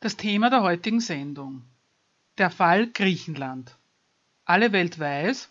[0.02, 1.64] Das Thema der heutigen Sendung.
[2.38, 3.78] Der Fall Griechenland.
[4.46, 5.50] Alle Welt weiß,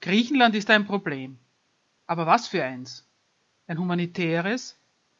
[0.00, 1.38] Griechenland ist ein Problem.
[2.06, 3.04] Aber was für eins?
[3.66, 4.76] Ein humanitäres,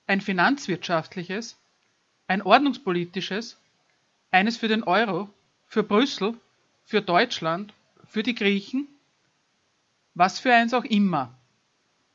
[0.07, 1.57] ein finanzwirtschaftliches,
[2.29, 3.59] ein ordnungspolitisches,
[4.31, 5.31] eines für den Euro,
[5.67, 6.35] für Brüssel,
[6.85, 7.73] für Deutschland,
[8.07, 8.87] für die Griechen?
[10.15, 11.35] Was für eins auch immer.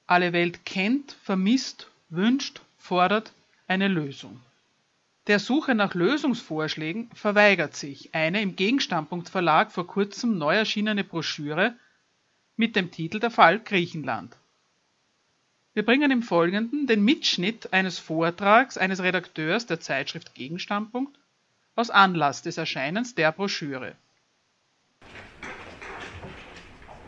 [0.07, 3.33] Alle Welt kennt, vermisst, wünscht, fordert
[3.67, 4.39] eine Lösung.
[5.31, 11.73] Der Suche nach Lösungsvorschlägen verweigert sich eine im Gegenstandpunkt Verlag vor kurzem neu erschienene Broschüre
[12.57, 14.35] mit dem Titel Der Fall Griechenland.
[15.73, 21.17] Wir bringen im Folgenden den Mitschnitt eines Vortrags eines Redakteurs der Zeitschrift Gegenstandpunkt
[21.75, 23.95] aus Anlass des Erscheinens der Broschüre.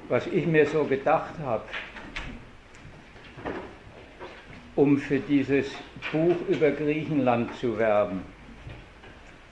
[0.08, 1.66] Was ich mir so gedacht habe,
[4.76, 5.72] um für dieses
[6.12, 8.22] Buch über Griechenland zu werben.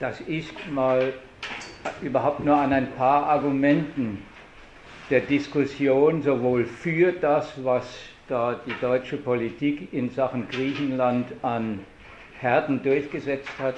[0.00, 1.12] Das ist mal
[2.02, 4.18] überhaupt nur an ein paar Argumenten
[5.10, 7.86] der Diskussion sowohl für das, was
[8.28, 11.80] da die deutsche Politik in Sachen Griechenland an
[12.40, 13.74] Härten durchgesetzt hat,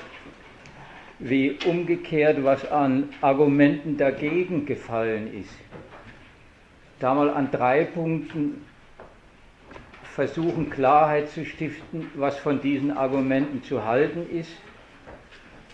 [1.19, 5.59] wie umgekehrt, was an Argumenten dagegen gefallen ist.
[7.01, 8.63] Da mal an drei Punkten
[10.15, 14.53] versuchen Klarheit zu stiften, was von diesen Argumenten zu halten ist,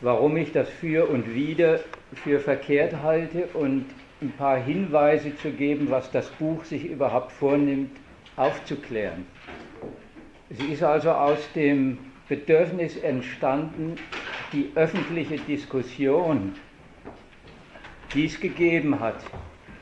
[0.01, 1.81] warum ich das für und wieder
[2.25, 3.85] für verkehrt halte und
[4.23, 7.95] ein paar Hinweise zu geben, was das Buch sich überhaupt vornimmt,
[8.37, 9.27] aufzuklären.
[10.49, 13.97] Sie ist also aus dem Bedürfnis entstanden,
[14.55, 16.55] die öffentliche Diskussion,
[18.15, 19.23] die es gegeben hat,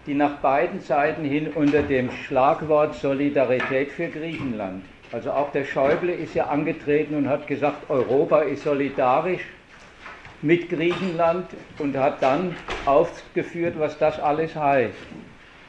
[0.09, 4.83] die nach beiden Seiten hin unter dem Schlagwort Solidarität für Griechenland.
[5.13, 9.43] Also auch der Schäuble ist ja angetreten und hat gesagt, Europa ist solidarisch
[10.41, 11.47] mit Griechenland
[11.79, 14.95] und hat dann aufgeführt, was das alles heißt.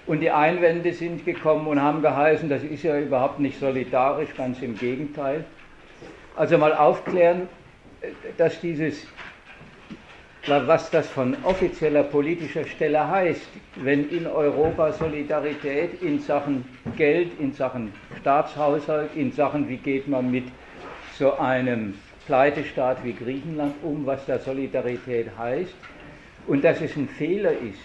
[0.07, 4.61] Und die Einwände sind gekommen und haben geheißen, das ist ja überhaupt nicht solidarisch, ganz
[4.61, 5.43] im Gegenteil.
[6.37, 7.49] Also mal aufklären,
[8.37, 9.05] dass dieses
[10.47, 16.63] was das von offizieller politischer Stelle heißt, wenn in Europa Solidarität in Sachen
[16.97, 17.91] Geld, in Sachen
[18.21, 20.45] Staatshaushalt, in Sachen, wie geht man mit
[21.17, 21.93] so einem
[22.25, 25.73] Pleitestaat wie Griechenland um, was da Solidarität heißt,
[26.47, 27.79] und dass es ein Fehler ist,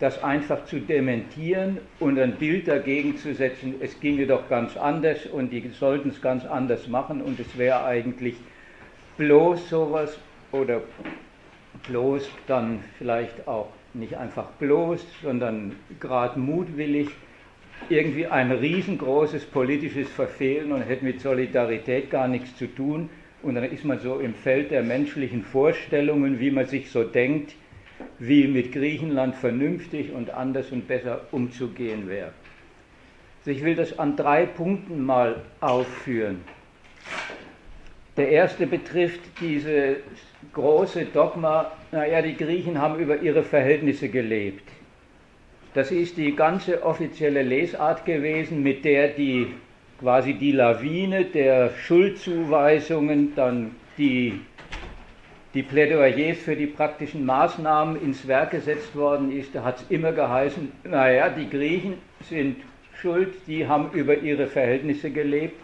[0.00, 5.26] das einfach zu dementieren und ein Bild dagegen zu setzen, es ginge doch ganz anders
[5.26, 8.34] und die sollten es ganz anders machen und es wäre eigentlich
[9.16, 10.18] bloß sowas
[10.52, 10.82] oder
[11.88, 17.08] bloß dann vielleicht auch nicht einfach bloß, sondern gerade mutwillig
[17.88, 23.10] irgendwie ein riesengroßes politisches Verfehlen und hätte mit Solidarität gar nichts zu tun.
[23.42, 27.54] Und dann ist man so im Feld der menschlichen Vorstellungen, wie man sich so denkt,
[28.18, 32.32] wie mit Griechenland vernünftig und anders und besser umzugehen wäre.
[33.40, 36.40] Also ich will das an drei Punkten mal aufführen.
[38.16, 39.98] Der erste betrifft dieses
[40.52, 44.68] große Dogma, naja, die Griechen haben über ihre Verhältnisse gelebt.
[45.74, 49.48] Das ist die ganze offizielle Lesart gewesen, mit der die
[50.00, 54.40] quasi die Lawine der Schuldzuweisungen, dann die,
[55.54, 59.54] die Plädoyers für die praktischen Maßnahmen ins Werk gesetzt worden ist.
[59.54, 61.94] Da hat es immer geheißen, naja, die Griechen
[62.28, 62.56] sind
[63.00, 65.58] schuld, die haben über ihre Verhältnisse gelebt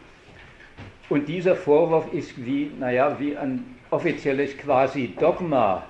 [1.10, 5.84] und dieser Vorwurf ist wie, naja, wie ein offizielles quasi Dogma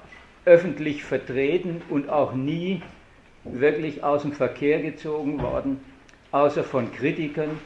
[0.45, 2.83] öffentlich vertreten und auch nie
[3.45, 5.81] wirklich aus dem Verkehr gezogen worden,
[6.31, 7.59] außer von Kritikern,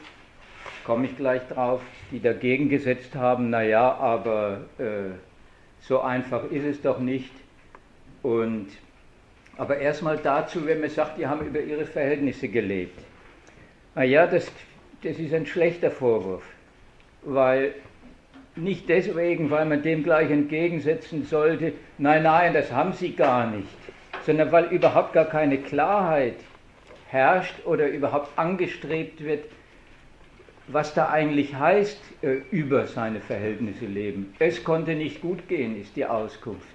[0.85, 5.13] komme ich gleich drauf, die dagegen gesetzt haben, naja, aber äh,
[5.81, 7.31] so einfach ist es doch nicht.
[8.21, 8.67] Und,
[9.57, 12.99] aber erstmal dazu, wenn man sagt, die haben über ihre Verhältnisse gelebt.
[13.95, 14.51] Naja, das,
[15.01, 16.43] das ist ein schlechter Vorwurf
[17.25, 17.73] weil
[18.55, 23.67] nicht deswegen, weil man dem gleich entgegensetzen sollte, nein, nein, das haben sie gar nicht,
[24.25, 26.35] sondern weil überhaupt gar keine Klarheit
[27.07, 29.45] herrscht oder überhaupt angestrebt wird,
[30.67, 34.33] was da eigentlich heißt, äh, über seine Verhältnisse leben.
[34.39, 36.67] Es konnte nicht gut gehen, ist die Auskunft.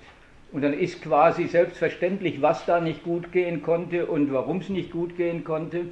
[0.53, 4.93] Und dann ist quasi selbstverständlich, was da nicht gut gehen konnte und warum es nicht
[4.93, 5.87] gut gehen konnte.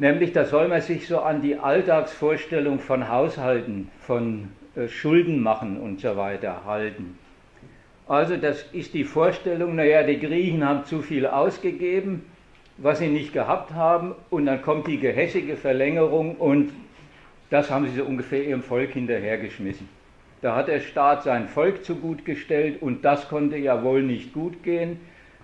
[0.00, 5.78] Nämlich, da soll man sich so an die Alltagsvorstellung von Haushalten, von äh, Schulden machen
[5.78, 7.18] und so weiter halten.
[8.08, 12.24] Also das ist die Vorstellung, naja, die Griechen haben zu viel ausgegeben,
[12.78, 16.72] was sie nicht gehabt haben, und dann kommt die gehässige Verlängerung und
[17.50, 19.86] das haben sie so ungefähr ihrem Volk hinterhergeschmissen.
[20.40, 24.32] Da hat der Staat sein Volk zu gut gestellt und das konnte ja wohl nicht
[24.32, 24.98] gut gehen,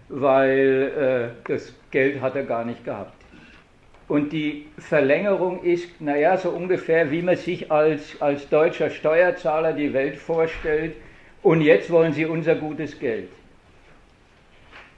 [0.08, 3.15] weil äh, das Geld hat er gar nicht gehabt.
[4.08, 9.92] Und die Verlängerung ist, naja, so ungefähr, wie man sich als, als deutscher Steuerzahler die
[9.92, 10.94] Welt vorstellt.
[11.42, 13.28] Und jetzt wollen sie unser gutes Geld.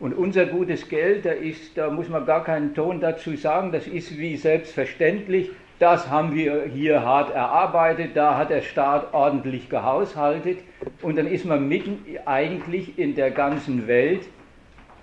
[0.01, 3.87] Und unser gutes Geld, da, ist, da muss man gar keinen Ton dazu sagen, das
[3.87, 10.59] ist wie selbstverständlich, das haben wir hier hart erarbeitet, da hat der Staat ordentlich gehaushaltet
[11.03, 14.23] und dann ist man mitten eigentlich in der ganzen Welt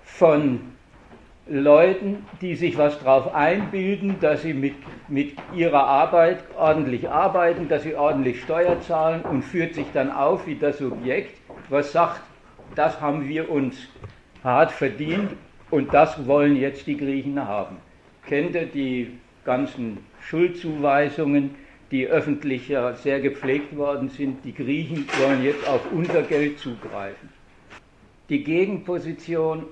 [0.03, 0.74] von
[1.47, 4.73] Leuten, die sich was drauf einbilden, dass sie mit,
[5.07, 10.47] mit ihrer Arbeit ordentlich arbeiten, dass sie ordentlich Steuer zahlen und führt sich dann auf
[10.47, 11.39] wie das Subjekt,
[11.69, 12.21] was sagt,
[12.73, 13.77] das haben wir uns
[14.43, 15.33] hart verdient
[15.69, 17.77] und das wollen jetzt die Griechen haben.
[18.27, 19.11] Kennt ihr die
[19.43, 21.53] ganzen Schuldzuweisungen,
[21.91, 24.43] die öffentlich ja sehr gepflegt worden sind?
[24.43, 27.29] Die Griechen wollen jetzt auf unser Geld zugreifen.
[28.29, 29.65] Die Gegenposition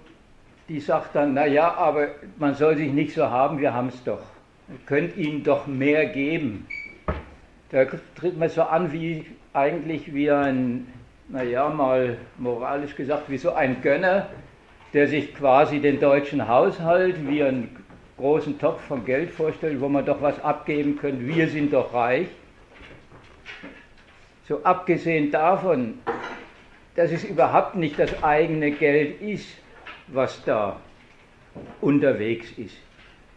[0.70, 4.22] die sagt dann, naja, aber man soll sich nicht so haben, wir haben es doch.
[4.70, 6.68] Ihr könnt ihnen doch mehr geben.
[7.70, 10.88] Da tritt man so an wie eigentlich wie ein,
[11.28, 14.30] naja, mal moralisch gesagt, wie so ein Gönner,
[14.94, 17.76] der sich quasi den deutschen Haushalt wie einen
[18.18, 21.26] großen Topf von Geld vorstellt, wo man doch was abgeben könnte.
[21.28, 22.28] Wir sind doch reich.
[24.48, 26.00] So abgesehen davon,
[26.96, 29.48] dass es überhaupt nicht das eigene Geld ist,
[30.08, 30.80] was da
[31.82, 32.78] unterwegs ist.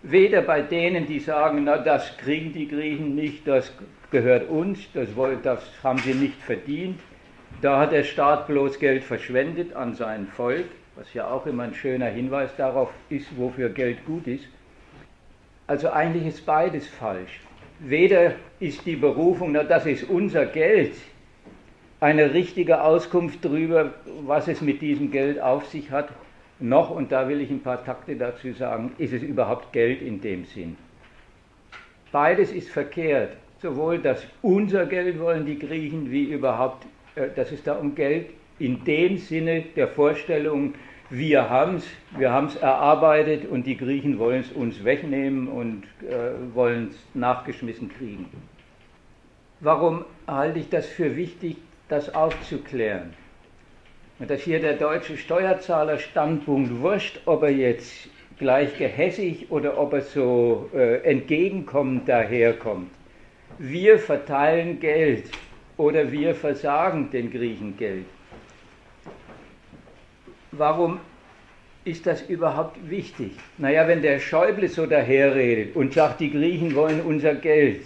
[0.03, 3.73] Weder bei denen, die sagen, na das kriegen die Griechen nicht, das
[4.11, 5.09] gehört uns, das,
[5.43, 7.01] das haben sie nicht verdient.
[7.61, 11.75] Da hat der Staat bloß Geld verschwendet an sein Volk, was ja auch immer ein
[11.75, 14.47] schöner Hinweis darauf ist, wofür Geld gut ist.
[15.67, 17.41] Also eigentlich ist beides falsch.
[17.81, 20.95] Weder ist die Berufung, na das ist unser Geld,
[22.01, 26.11] eine richtige Auskunft darüber, was es mit diesem Geld auf sich hat,
[26.59, 30.21] noch, und da will ich ein paar Takte dazu sagen, ist es überhaupt Geld in
[30.21, 30.77] dem Sinn.
[32.13, 33.37] Beides ist verkehrt.
[33.59, 38.31] Sowohl das unser Geld wollen die Griechen, wie überhaupt, äh, dass es da um Geld
[38.59, 40.75] in dem Sinne der Vorstellung,
[41.11, 41.87] wir haben es,
[42.17, 46.99] wir haben es erarbeitet und die Griechen wollen es uns wegnehmen und äh, wollen es
[47.15, 48.27] nachgeschmissen kriegen.
[49.61, 51.57] Warum halte ich das für wichtig,
[51.89, 53.15] das aufzuklären?
[54.19, 58.09] Dass hier der deutsche Steuerzahlerstandpunkt wurscht, ob er jetzt
[58.39, 62.91] gleich gehässig oder ob er so äh, entgegenkommend daherkommt.
[63.59, 65.31] Wir verteilen Geld
[65.77, 68.07] oder wir versagen den Griechen Geld.
[70.53, 71.01] Warum
[71.85, 73.33] ist das überhaupt wichtig?
[73.59, 77.83] Naja, wenn der Schäuble so daherredet und sagt, die Griechen wollen unser Geld,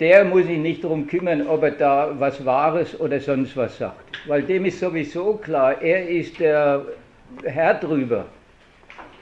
[0.00, 4.18] der muss sich nicht darum kümmern, ob er da was Wahres oder sonst was sagt.
[4.26, 6.86] Weil dem ist sowieso klar, er ist der
[7.44, 8.24] Herr drüber.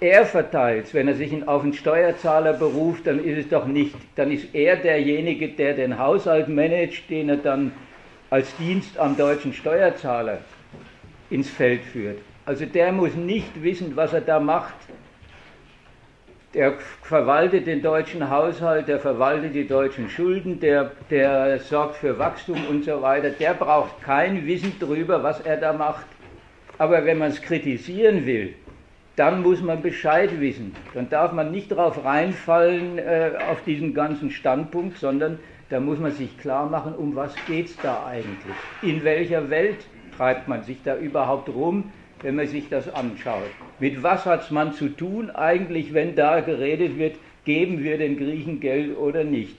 [0.01, 4.31] Er verteilt Wenn er sich auf einen Steuerzahler beruft, dann ist es doch nicht, dann
[4.31, 7.73] ist er derjenige, der den Haushalt managt, den er dann
[8.31, 10.39] als Dienst am deutschen Steuerzahler
[11.31, 12.19] ins Feld führt.
[12.47, 14.77] Also der muss nicht wissen, was er da macht
[16.55, 22.67] der verwaltet den deutschen Haushalt, der verwaltet die deutschen Schulden, der, der sorgt für Wachstum
[22.67, 23.31] und so weiter.
[23.31, 26.07] Der braucht kein Wissen darüber, was er da macht.
[26.79, 28.55] Aber wenn man es kritisieren will,
[29.17, 30.77] dann muss man Bescheid wissen.
[30.95, 35.41] Dann darf man nicht darauf reinfallen äh, auf diesen ganzen Standpunkt, sondern
[35.71, 38.55] da muss man sich klar machen, um was geht es da eigentlich?
[38.81, 39.85] In welcher Welt
[40.17, 41.93] treibt man sich da überhaupt rum?
[42.23, 43.51] Wenn man sich das anschaut.
[43.79, 48.61] Mit was hat man zu tun eigentlich, wenn da geredet wird, geben wir den Griechen
[48.61, 49.57] Geld oder nicht?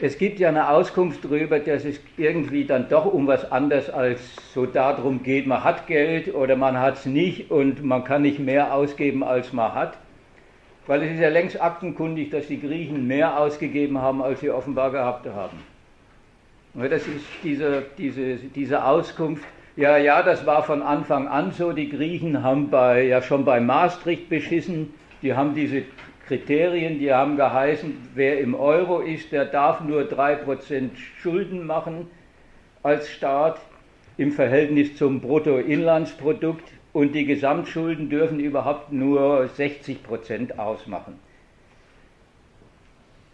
[0.00, 4.20] Es gibt ja eine Auskunft darüber, dass es irgendwie dann doch um was anderes als
[4.52, 8.40] so darum geht, man hat Geld oder man hat es nicht und man kann nicht
[8.40, 9.96] mehr ausgeben, als man hat.
[10.86, 14.90] Weil es ist ja längst aktenkundig, dass die Griechen mehr ausgegeben haben, als sie offenbar
[14.90, 15.58] gehabt haben.
[16.74, 19.44] Das ist diese, diese, diese Auskunft,
[19.76, 21.72] ja, ja, das war von Anfang an so.
[21.72, 24.94] Die Griechen haben bei, ja schon bei Maastricht beschissen.
[25.22, 25.82] Die haben diese
[26.26, 30.90] Kriterien, die haben geheißen, wer im Euro ist, der darf nur 3%
[31.20, 32.06] Schulden machen
[32.82, 33.60] als Staat.
[34.16, 41.18] im Verhältnis zum Bruttoinlandsprodukt und die Gesamtschulden dürfen überhaupt nur 60 Prozent ausmachen.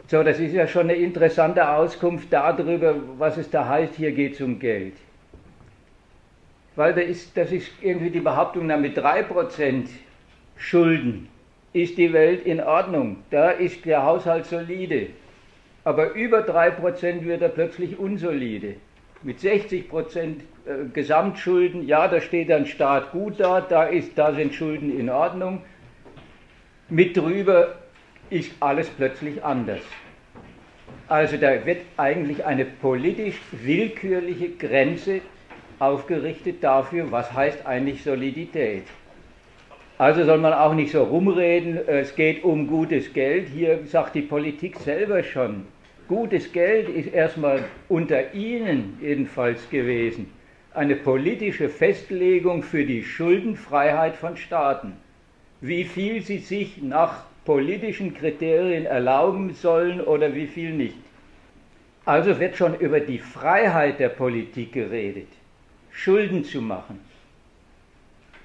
[0.06, 4.35] So, das ist ja schon eine interessante Auskunft darüber, was es da heißt, hier geht
[4.35, 4.94] es um Geld.
[6.76, 9.88] Weil da ist, das ist irgendwie die Behauptung, na, mit 3%
[10.56, 11.28] Schulden
[11.72, 15.08] ist die Welt in Ordnung, da ist der Haushalt solide.
[15.84, 18.74] Aber über 3% wird er plötzlich unsolide.
[19.22, 19.84] Mit 60%
[20.18, 20.32] äh,
[20.92, 25.62] Gesamtschulden, ja, da steht ein Staat gut da, da, ist, da sind Schulden in Ordnung.
[26.88, 27.76] Mit drüber
[28.30, 29.80] ist alles plötzlich anders.
[31.08, 35.20] Also da wird eigentlich eine politisch willkürliche Grenze
[35.80, 38.84] aufgerichtet dafür, was heißt eigentlich Solidität.
[39.99, 43.49] Also soll man auch nicht so rumreden, es geht um gutes Geld.
[43.49, 45.66] Hier sagt die Politik selber schon,
[46.06, 50.32] gutes Geld ist erstmal unter Ihnen jedenfalls gewesen
[50.72, 54.92] eine politische Festlegung für die Schuldenfreiheit von Staaten.
[55.60, 60.96] Wie viel sie sich nach politischen Kriterien erlauben sollen oder wie viel nicht.
[62.04, 65.28] Also wird schon über die Freiheit der Politik geredet,
[65.92, 67.00] Schulden zu machen,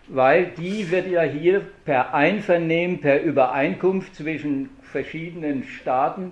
[0.08, 6.32] weil die wird ja hier per Einvernehmen, per Übereinkunft zwischen verschiedenen Staaten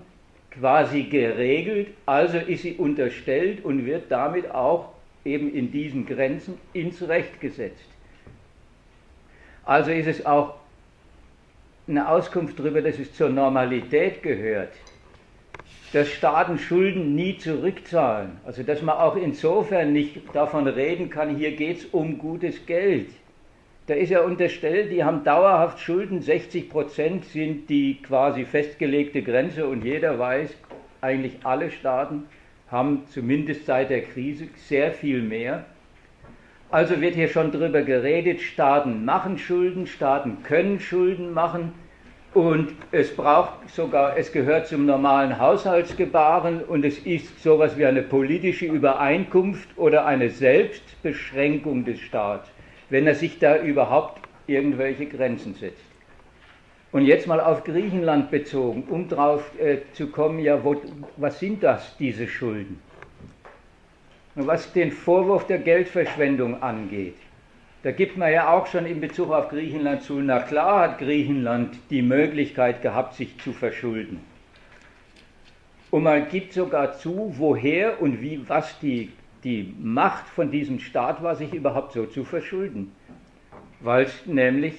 [0.51, 4.89] quasi geregelt, also ist sie unterstellt und wird damit auch
[5.25, 7.86] eben in diesen Grenzen ins Recht gesetzt.
[9.65, 10.55] Also ist es auch
[11.88, 14.74] eine Auskunft darüber, dass es zur Normalität gehört,
[15.93, 18.31] dass Staaten Schulden nie zurückzahlen.
[18.45, 23.09] Also dass man auch insofern nicht davon reden kann, hier geht es um gutes Geld.
[23.85, 29.67] Da ist ja unterstellt, die haben dauerhaft Schulden, 60 Prozent sind die quasi festgelegte Grenze
[29.67, 30.55] und jeder weiß,
[31.01, 32.23] eigentlich alle Staaten
[32.71, 35.65] haben zumindest seit der Krise sehr viel mehr.
[36.71, 41.73] Also wird hier schon darüber geredet, Staaten machen Schulden, Staaten können Schulden machen
[42.33, 48.01] und es braucht sogar, es gehört zum normalen Haushaltsgebaren und es ist sowas wie eine
[48.01, 52.49] politische Übereinkunft oder eine Selbstbeschränkung des Staats,
[52.89, 55.83] wenn er sich da überhaupt irgendwelche Grenzen setzt.
[56.91, 60.79] Und jetzt mal auf Griechenland bezogen, um drauf äh, zu kommen, ja, wo,
[61.17, 62.79] was sind das, diese Schulden?
[64.35, 67.15] Was den Vorwurf der Geldverschwendung angeht,
[67.83, 71.77] da gibt man ja auch schon in Bezug auf Griechenland zu, na klar hat Griechenland
[71.89, 74.21] die Möglichkeit gehabt, sich zu verschulden.
[75.91, 79.11] Und man gibt sogar zu, woher und wie, was die,
[79.43, 82.93] die Macht von diesem Staat war, sich überhaupt so zu verschulden.
[83.81, 84.75] Weil es nämlich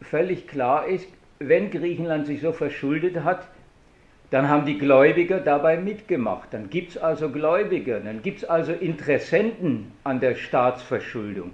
[0.00, 1.08] völlig klar ist,
[1.40, 3.48] wenn Griechenland sich so verschuldet hat,
[4.30, 6.54] dann haben die Gläubiger dabei mitgemacht.
[6.54, 11.50] Dann gibt es also Gläubiger, dann gibt es also Interessenten an der Staatsverschuldung.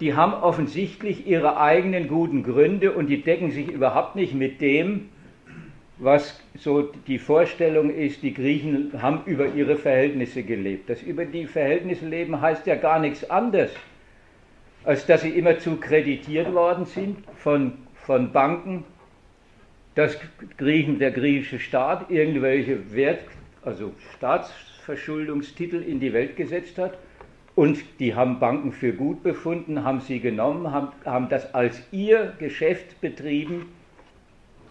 [0.00, 5.10] Die haben offensichtlich ihre eigenen guten Gründe und die decken sich überhaupt nicht mit dem,
[5.98, 10.88] was so die Vorstellung ist, die Griechen haben über ihre Verhältnisse gelebt.
[10.88, 13.72] Das über die Verhältnisse leben heißt ja gar nichts anderes,
[14.84, 17.74] als dass sie immerzu kreditiert worden sind von,
[18.06, 18.84] von Banken,
[19.94, 20.18] dass
[20.56, 23.20] Griechen, der griechische Staat irgendwelche Wert,
[23.62, 26.96] also Staatsverschuldungstitel in die Welt gesetzt hat
[27.60, 32.32] und die haben Banken für gut befunden, haben sie genommen, haben, haben das als ihr
[32.38, 33.66] Geschäft betrieben.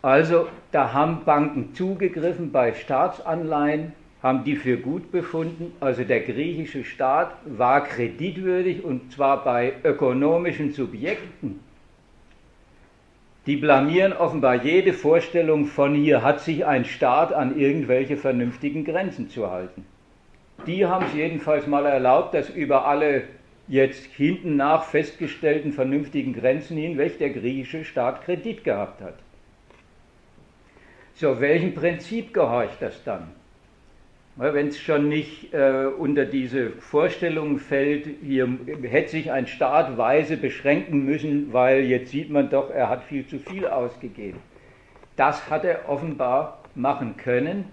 [0.02, 3.92] Also da haben Banken zugegriffen bei Staatsanleihen,
[4.24, 5.72] haben die für gut befunden.
[5.80, 11.60] Also der griechische Staat war kreditwürdig und zwar bei ökonomischen Subjekten
[13.46, 19.30] die blamieren offenbar jede Vorstellung von hier hat sich ein Staat an irgendwelche vernünftigen Grenzen
[19.30, 19.86] zu halten.
[20.66, 23.24] Die haben es jedenfalls mal erlaubt, dass über alle
[23.68, 29.16] jetzt hinten nach festgestellten vernünftigen Grenzen hinweg der griechische Staat Kredit gehabt hat.
[31.14, 33.32] So, welchem Prinzip gehorcht das dann?
[34.36, 38.48] Wenn es schon nicht äh, unter diese Vorstellung fällt, hier
[38.84, 43.28] hätte sich ein Staat weise beschränken müssen, weil jetzt sieht man doch, er hat viel
[43.28, 44.40] zu viel ausgegeben.
[45.18, 47.66] Das hat er offenbar machen können.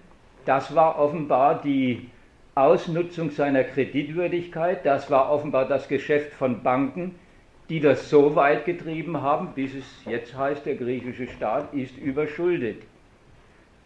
[0.43, 2.09] Das war offenbar die
[2.57, 4.85] Ausnutzung seiner Kreditwürdigkeit.
[4.85, 7.15] Das war offenbar das Geschäft von Banken,
[7.69, 12.81] die das so weit getrieben haben, bis es jetzt heißt, der griechische Staat ist überschuldet.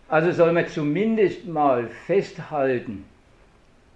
[0.08, 3.06] Also soll man zumindest mal festhalten,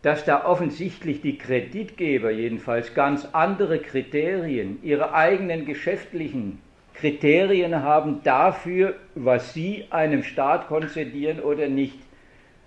[0.01, 6.61] dass da offensichtlich die Kreditgeber jedenfalls ganz andere Kriterien, ihre eigenen geschäftlichen
[6.93, 12.04] Kriterien haben dafür, was sie einem Staat konzedieren oder nicht.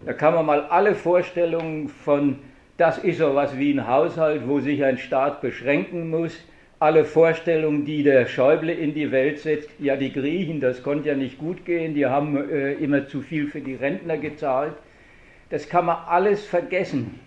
[0.04, 2.38] Da kann man mal alle Vorstellungen von
[2.78, 6.38] das ist so was wie ein Haushalt, wo sich ein Staat beschränken muss.
[6.78, 11.16] Alle Vorstellungen, die der Schäuble in die Welt setzt, ja die Griechen, das konnte ja
[11.16, 14.74] nicht gut gehen, die haben äh, immer zu viel für die Rentner gezahlt.
[15.50, 17.18] Das kann man alles vergessen.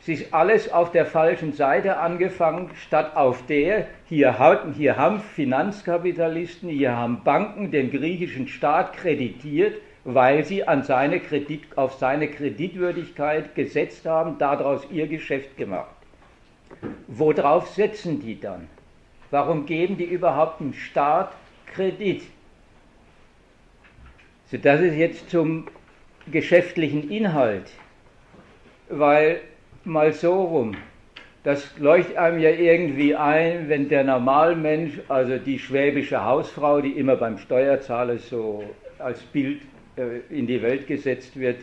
[0.00, 4.36] Es ist alles auf der falschen Seite angefangen, statt auf der, hier,
[4.76, 9.74] hier haben Finanzkapitalisten, hier haben Banken den griechischen Staat kreditiert,
[10.06, 15.90] weil sie an seine Kredit, auf seine Kreditwürdigkeit gesetzt haben, daraus ihr Geschäft gemacht.
[17.08, 18.68] Worauf setzen die dann?
[19.32, 21.32] Warum geben die überhaupt dem Staat
[21.74, 22.22] Kredit?
[24.48, 25.66] So, das ist jetzt zum
[26.30, 27.68] geschäftlichen Inhalt,
[28.88, 29.40] weil
[29.82, 30.76] mal so rum.
[31.42, 37.16] Das leuchtet einem ja irgendwie ein, wenn der Normalmensch, also die schwäbische Hausfrau, die immer
[37.16, 38.62] beim Steuerzahler so
[39.00, 39.62] als Bild
[40.30, 41.56] in die Welt gesetzt wird,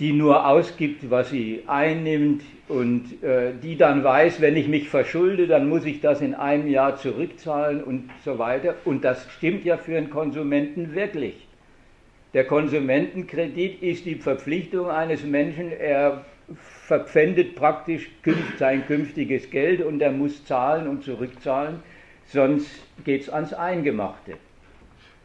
[0.00, 5.46] die nur ausgibt, was sie einnimmt und äh, die dann weiß, wenn ich mich verschulde,
[5.46, 8.74] dann muss ich das in einem Jahr zurückzahlen und so weiter.
[8.84, 11.46] Und das stimmt ja für einen Konsumenten wirklich.
[12.34, 16.24] Der Konsumentenkredit ist die Verpflichtung eines Menschen, er
[16.86, 18.10] verpfändet praktisch
[18.58, 21.80] sein künftiges Geld und er muss zahlen und zurückzahlen,
[22.26, 22.70] sonst
[23.04, 24.34] geht es ans Eingemachte.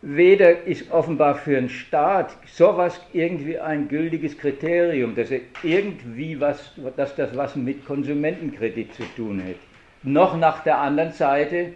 [0.03, 6.73] Weder ist offenbar für einen Staat sowas irgendwie ein gültiges Kriterium, dass er irgendwie was,
[6.97, 9.57] dass das was mit Konsumentenkredit zu tun hat.
[10.01, 11.73] Noch nach der anderen Seite,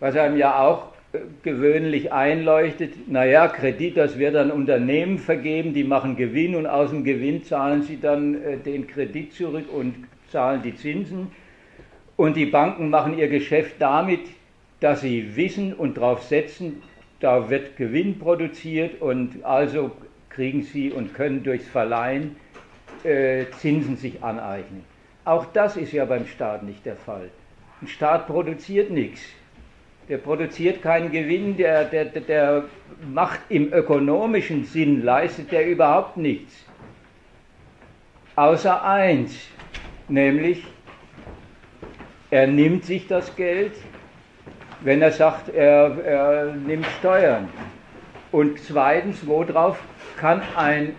[0.00, 0.88] was einem ja auch
[1.44, 7.04] gewöhnlich einleuchtet, naja, Kredit, das wird an Unternehmen vergeben, die machen Gewinn und aus dem
[7.04, 9.94] Gewinn zahlen sie dann äh, den Kredit zurück und
[10.30, 11.30] zahlen die Zinsen.
[12.16, 14.20] Und die Banken machen ihr Geschäft damit,
[14.80, 16.82] dass sie wissen und darauf setzen,
[17.22, 19.90] da wird Gewinn produziert und also
[20.28, 22.36] kriegen sie und können durchs Verleihen
[23.04, 24.84] äh, Zinsen sich aneignen.
[25.24, 27.30] Auch das ist ja beim Staat nicht der Fall.
[27.80, 29.22] Ein Staat produziert nichts
[30.08, 32.64] der produziert keinen Gewinn, der, der, der
[33.12, 36.52] macht im ökonomischen Sinn, leistet der überhaupt nichts.
[38.36, 39.34] Außer eins,
[40.08, 40.64] nämlich
[42.30, 43.72] er nimmt sich das Geld,
[44.84, 47.48] wenn er sagt, er, er nimmt Steuern.
[48.30, 49.78] Und zweitens, worauf
[50.16, 50.94] kann ein,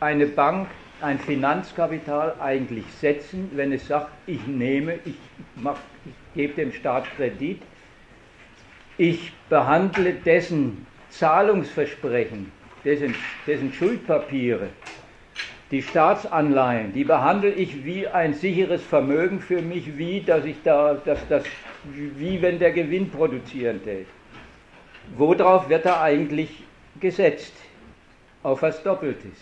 [0.00, 0.68] eine Bank,
[1.00, 5.16] ein Finanzkapital eigentlich setzen, wenn es sagt, ich nehme, ich,
[5.56, 7.60] mach, ich gebe dem Staat Kredit,
[8.96, 12.50] ich behandle dessen Zahlungsversprechen,
[12.84, 13.14] dessen,
[13.46, 14.68] dessen Schuldpapiere,
[15.70, 20.94] die Staatsanleihen, die behandle ich wie ein sicheres Vermögen für mich, wie dass ich da,
[20.94, 21.44] dass das,
[21.94, 24.06] wie wenn der Gewinn produzieren täte.
[25.16, 26.64] Worauf wird er eigentlich
[27.00, 27.54] gesetzt?
[28.42, 29.38] Auf was Doppeltes.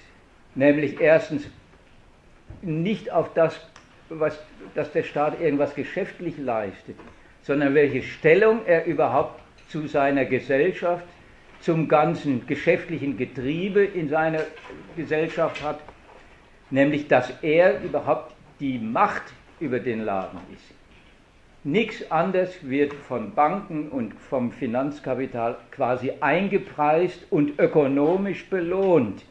[0.55, 1.49] Nämlich erstens
[2.63, 3.61] nicht auf das
[4.09, 4.39] was,
[4.75, 6.97] dass der Staat irgendwas geschäftlich leistet,
[7.43, 11.05] sondern welche Stellung er überhaupt zu seiner Gesellschaft,
[11.61, 14.43] zum ganzen geschäftlichen Getriebe in seiner
[14.97, 15.81] Gesellschaft hat,
[16.71, 19.25] nämlich dass er überhaupt die Macht
[19.59, 20.76] über den Laden ist.
[21.67, 29.25] Nichts anderes wird von Banken und vom Finanzkapital quasi eingepreist und ökonomisch belohnt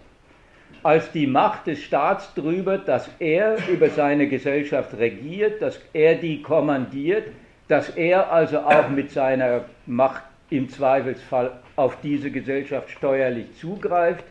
[0.83, 6.41] als die Macht des Staats darüber, dass er über seine Gesellschaft regiert, dass er die
[6.41, 7.23] kommandiert,
[7.69, 14.25] dass er also auch mit seiner Macht im Zweifelsfall auf diese Gesellschaft steuerlich zugreift,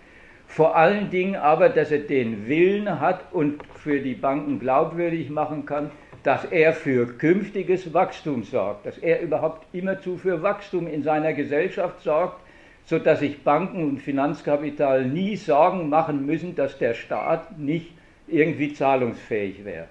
[0.46, 5.64] vor allen Dingen aber, dass er den Willen hat und für die Banken glaubwürdig machen
[5.64, 5.90] kann,
[6.24, 12.00] dass er für künftiges Wachstum sorgt, dass er überhaupt immerzu für Wachstum in seiner Gesellschaft
[12.02, 12.40] sorgt
[12.86, 17.92] sodass sich Banken und Finanzkapital nie Sorgen machen müssen, dass der Staat nicht
[18.26, 19.86] irgendwie zahlungsfähig wäre.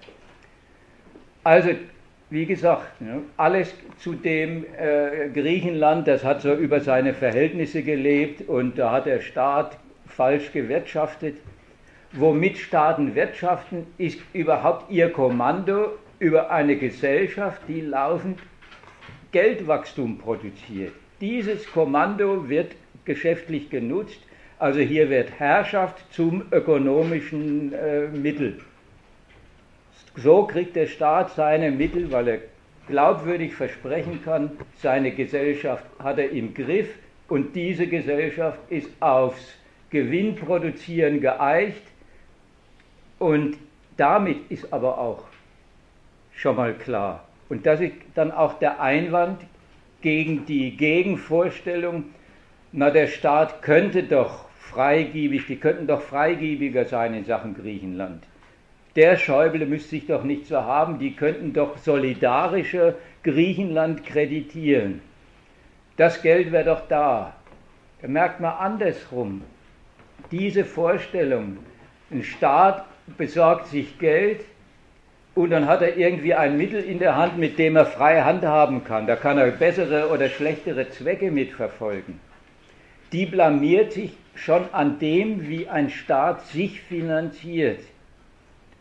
[1.42, 1.70] Also,
[2.30, 8.48] wie gesagt, ne, alles zu dem äh, Griechenland, das hat so über seine Verhältnisse gelebt
[8.48, 11.36] und da hat der Staat falsch gewirtschaftet.
[12.12, 15.92] Womit Staaten wirtschaften, ist überhaupt ihr Kommando
[16.24, 18.40] über eine Gesellschaft, die laufend
[19.30, 20.94] Geldwachstum produziert.
[21.20, 22.72] Dieses Kommando wird
[23.04, 24.18] geschäftlich genutzt.
[24.58, 28.58] Also hier wird Herrschaft zum ökonomischen äh, Mittel.
[30.16, 32.38] So kriegt der Staat seine Mittel, weil er
[32.88, 36.88] glaubwürdig versprechen kann, seine Gesellschaft hat er im Griff
[37.28, 39.56] und diese Gesellschaft ist aufs
[39.90, 41.82] Gewinnproduzieren geeicht
[43.18, 43.58] und
[43.98, 45.24] damit ist aber auch
[46.36, 47.24] schon mal klar.
[47.48, 49.40] Und das ist dann auch der Einwand
[50.00, 52.04] gegen die Gegenvorstellung,
[52.72, 58.24] na der Staat könnte doch freigebig, die könnten doch freigebiger sein in Sachen Griechenland.
[58.96, 65.00] der Schäuble müsste sich doch nicht so haben, die könnten doch solidarischer Griechenland kreditieren.
[65.96, 67.34] Das Geld wäre doch da.
[68.00, 69.42] Da merkt man andersrum.
[70.30, 71.58] Diese Vorstellung,
[72.10, 72.84] ein Staat
[73.16, 74.44] besorgt sich Geld
[75.34, 78.84] und dann hat er irgendwie ein Mittel in der Hand, mit dem er frei handhaben
[78.84, 79.06] kann.
[79.06, 82.20] Da kann er bessere oder schlechtere Zwecke mitverfolgen.
[83.12, 87.80] Die blamiert sich schon an dem, wie ein Staat sich finanziert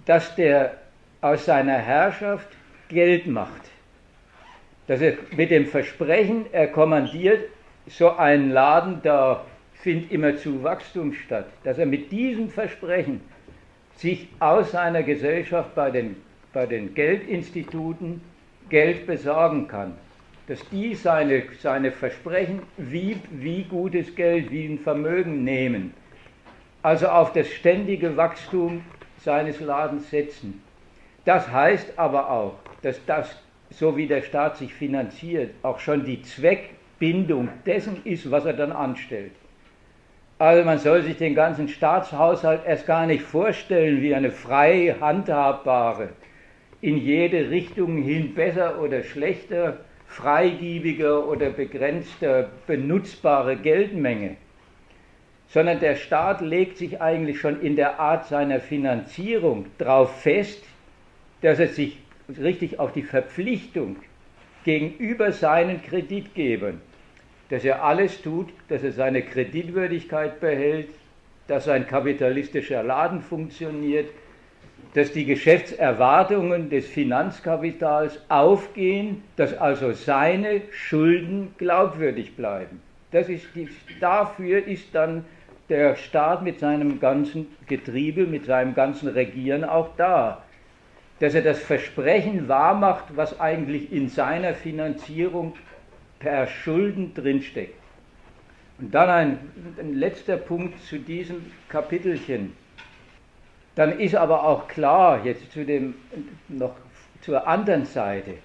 [0.05, 0.77] dass der
[1.21, 2.47] aus seiner Herrschaft
[2.89, 3.61] Geld macht.
[4.87, 7.49] Dass er mit dem Versprechen, er kommandiert
[7.87, 13.21] so einen Laden, da findet immer zu Wachstum statt, dass er mit diesem Versprechen
[13.95, 16.17] sich aus seiner Gesellschaft bei den,
[16.53, 18.21] bei den Geldinstituten
[18.69, 19.93] Geld besorgen kann.
[20.47, 25.93] Dass die seine, seine Versprechen wie, wie gutes Geld, wie ein Vermögen nehmen.
[26.81, 28.83] Also auf das ständige Wachstum
[29.17, 30.61] seines Ladens setzen.
[31.25, 33.37] Das heißt aber auch, dass das,
[33.69, 38.73] so wie der Staat sich finanziert, auch schon die Zweckbindung dessen ist, was er dann
[38.73, 39.31] anstellt.
[40.39, 46.09] Also man soll sich den ganzen Staatshaushalt erst gar nicht vorstellen wie eine frei handhabbare,
[46.83, 54.35] in jede Richtung hin besser oder schlechter, freigiebige oder begrenzte benutzbare Geldmenge.
[55.47, 60.61] Sondern der Staat legt sich eigentlich schon in der Art seiner Finanzierung darauf fest,
[61.41, 61.99] dass er sich
[62.37, 63.95] richtig auf die Verpflichtung
[64.65, 66.81] gegenüber seinen Kreditgebern,
[67.47, 70.89] dass er alles tut, dass er seine Kreditwürdigkeit behält,
[71.47, 74.09] dass sein kapitalistischer Laden funktioniert,
[74.93, 82.81] dass die Geschäftserwartungen des Finanzkapitals aufgehen, dass also seine Schulden glaubwürdig bleiben.
[83.11, 85.25] Das ist die, dafür ist dann
[85.69, 90.43] der Staat mit seinem ganzen Getriebe, mit seinem ganzen Regieren auch da.
[91.19, 95.53] Dass er das Versprechen wahrmacht, was eigentlich in seiner Finanzierung
[96.19, 97.79] per Schulden drinsteckt.
[98.79, 99.39] Und dann ein,
[99.79, 102.53] ein letzter Punkt zu diesem Kapitelchen.
[103.75, 105.95] Dann ist aber auch klar, jetzt zu dem,
[106.47, 106.75] noch
[107.21, 108.35] zur anderen Seite,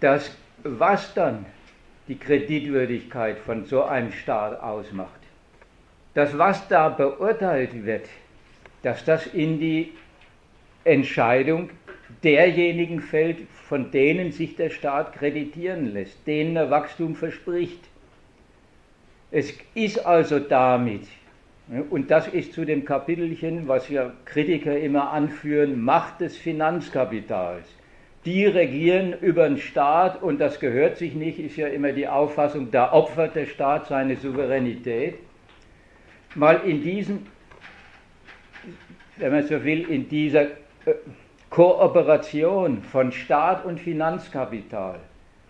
[0.00, 1.46] dass was dann
[2.08, 5.20] die Kreditwürdigkeit von so einem Staat ausmacht,
[6.14, 8.06] dass was da beurteilt wird,
[8.82, 9.92] dass das in die
[10.84, 11.70] Entscheidung
[12.22, 17.80] derjenigen fällt, von denen sich der Staat kreditieren lässt, denen er Wachstum verspricht.
[19.30, 21.06] Es ist also damit,
[21.90, 27.66] und das ist zu dem Kapitelchen, was ja Kritiker immer anführen, Macht des Finanzkapitals.
[28.24, 32.70] Die regieren über den Staat und das gehört sich nicht, ist ja immer die Auffassung,
[32.70, 35.18] da opfert der Staat seine Souveränität
[36.34, 37.26] mal in diesen,
[39.16, 40.94] wenn man so will, in dieser äh,
[41.50, 45.00] Kooperation von Staat und Finanzkapital,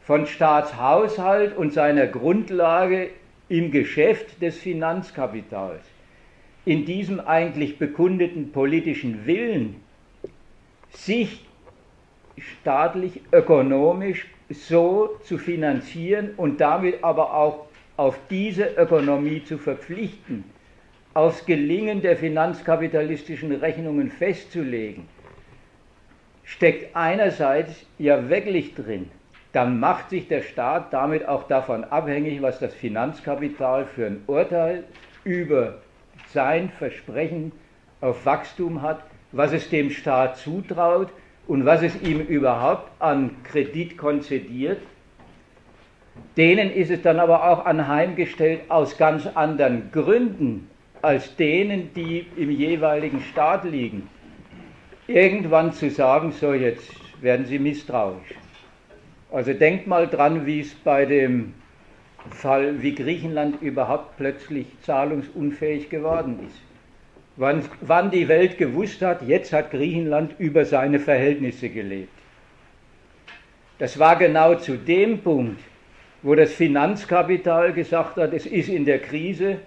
[0.03, 3.11] von Staatshaushalt und seiner Grundlage
[3.49, 5.85] im Geschäft des Finanzkapitals,
[6.65, 9.77] in diesem eigentlich bekundeten politischen Willen,
[10.91, 11.45] sich
[12.39, 20.45] staatlich, ökonomisch so zu finanzieren und damit aber auch auf diese Ökonomie zu verpflichten,
[21.15, 25.07] aufs Gelingen der finanzkapitalistischen Rechnungen festzulegen,
[26.45, 29.11] steckt einerseits ja wirklich drin,
[29.53, 34.85] dann macht sich der Staat damit auch davon abhängig, was das Finanzkapital für ein Urteil
[35.25, 35.82] über
[36.33, 37.53] sein Versprechen
[38.01, 41.09] auf Wachstum hat, was es dem Staat zutraut
[41.47, 44.79] und was es ihm überhaupt an Kredit konzediert.
[46.37, 50.69] Denen ist es dann aber auch anheimgestellt aus ganz anderen Gründen,
[51.01, 54.09] als denen, die im jeweiligen Staat liegen,
[55.07, 56.91] irgendwann zu sagen, so jetzt
[57.21, 58.35] werden sie misstrauisch.
[59.33, 61.55] Also denkt mal dran, wie es bei dem
[62.31, 66.61] Fall, wie Griechenland überhaupt plötzlich zahlungsunfähig geworden ist.
[67.37, 72.13] Wann, wann die Welt gewusst hat, jetzt hat Griechenland über seine Verhältnisse gelebt.
[73.79, 75.61] Das war genau zu dem Punkt,
[76.23, 79.59] wo das Finanzkapital gesagt hat, es ist in der Krise,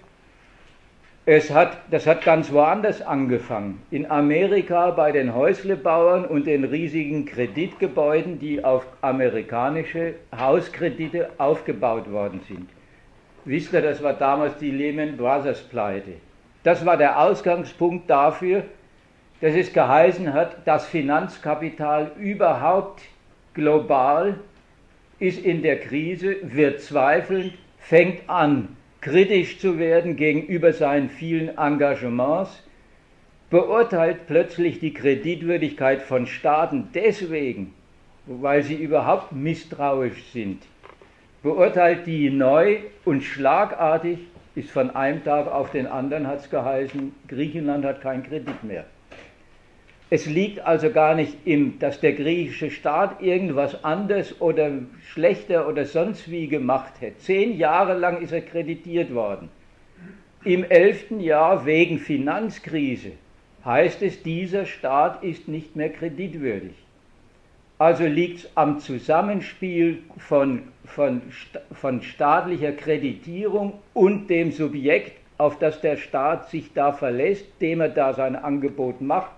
[1.28, 3.82] es hat, das hat ganz woanders angefangen.
[3.90, 12.40] In Amerika bei den Häuslebauern und den riesigen Kreditgebäuden, die auf amerikanische Hauskredite aufgebaut worden
[12.46, 12.68] sind.
[13.44, 16.12] Wisst ihr, das war damals die Lehman Brothers Pleite.
[16.62, 18.62] Das war der Ausgangspunkt dafür,
[19.40, 23.02] dass es geheißen hat, das Finanzkapital überhaupt
[23.52, 24.38] global
[25.18, 32.64] ist in der Krise, wird zweifelnd, fängt an kritisch zu werden gegenüber seinen vielen Engagements,
[33.50, 37.72] beurteilt plötzlich die Kreditwürdigkeit von Staaten deswegen,
[38.26, 40.64] weil sie überhaupt misstrauisch sind,
[41.44, 44.18] beurteilt die neu und schlagartig,
[44.56, 48.86] ist von einem Tag auf den anderen, hat es geheißen, Griechenland hat keinen Kredit mehr.
[50.08, 54.70] Es liegt also gar nicht im, dass der griechische Staat irgendwas anders oder
[55.12, 57.18] schlechter oder sonst wie gemacht hätte.
[57.18, 59.48] Zehn Jahre lang ist er kreditiert worden.
[60.44, 63.12] Im elften Jahr wegen Finanzkrise
[63.64, 66.74] heißt es, dieser Staat ist nicht mehr kreditwürdig.
[67.78, 71.20] Also liegt es am Zusammenspiel von, von,
[71.72, 77.88] von staatlicher Kreditierung und dem Subjekt, auf das der Staat sich da verlässt, dem er
[77.88, 79.32] da sein Angebot macht,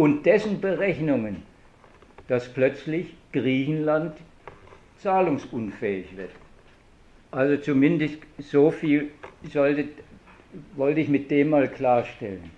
[0.00, 1.42] und dessen Berechnungen,
[2.26, 4.16] dass plötzlich Griechenland
[4.96, 6.30] zahlungsunfähig wird.
[7.30, 9.10] Also zumindest so viel
[9.52, 9.84] sollte,
[10.74, 12.50] wollte ich mit dem mal klarstellen.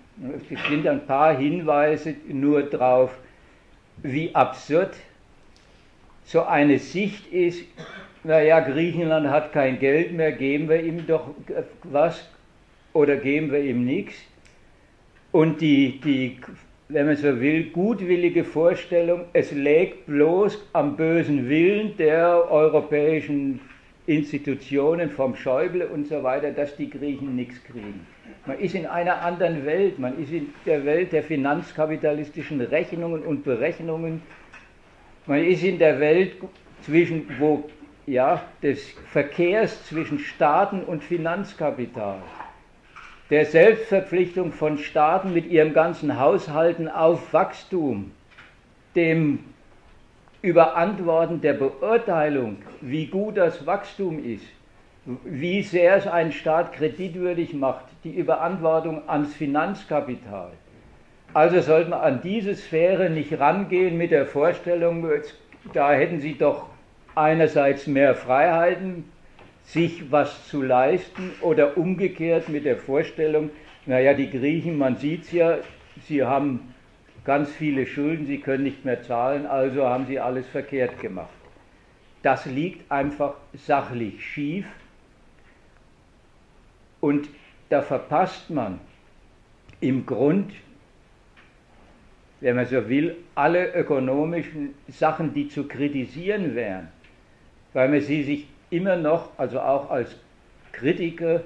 [0.49, 3.13] Es sind ein paar Hinweise nur darauf,
[4.01, 4.95] wie absurd
[6.23, 7.65] so eine Sicht ist,
[8.23, 11.31] naja, Griechenland hat kein Geld mehr, geben wir ihm doch
[11.83, 12.25] was
[12.93, 14.15] oder geben wir ihm nichts.
[15.33, 16.39] Und die, die,
[16.93, 23.59] wenn man so will, gutwillige Vorstellung, es lägt bloß am bösen Willen der europäischen
[24.05, 28.05] Institutionen, vom Schäuble und so weiter, dass die Griechen nichts kriegen.
[28.45, 33.43] Man ist in einer anderen Welt, man ist in der Welt der finanzkapitalistischen Rechnungen und
[33.43, 34.21] Berechnungen,
[35.25, 36.33] man ist in der Welt
[36.81, 37.63] zwischen, wo,
[38.05, 42.17] ja, des Verkehrs zwischen Staaten und Finanzkapital,
[43.33, 48.11] der Selbstverpflichtung von Staaten mit ihrem ganzen Haushalten auf Wachstum,
[48.95, 49.39] dem
[50.43, 54.45] Überantworten der Beurteilung, wie gut das Wachstum ist,
[55.23, 60.51] wie sehr es einen Staat kreditwürdig macht, die Überantwortung ans Finanzkapital.
[61.33, 65.07] Also sollte man an diese Sphäre nicht rangehen mit der Vorstellung,
[65.73, 66.67] da hätten sie doch
[67.15, 69.05] einerseits mehr Freiheiten,
[69.63, 73.49] sich was zu leisten, oder umgekehrt mit der Vorstellung,
[73.85, 75.57] naja, die Griechen, man sieht es ja,
[76.07, 76.73] sie haben
[77.25, 81.29] ganz viele Schulden, sie können nicht mehr zahlen, also haben sie alles verkehrt gemacht.
[82.21, 84.65] Das liegt einfach sachlich schief
[87.01, 87.27] und
[87.69, 88.79] da verpasst man
[89.81, 90.53] im Grund,
[92.39, 96.89] wenn man so will, alle ökonomischen Sachen, die zu kritisieren wären,
[97.73, 100.15] weil man sie sich immer noch, also auch als
[100.71, 101.41] Kritiker,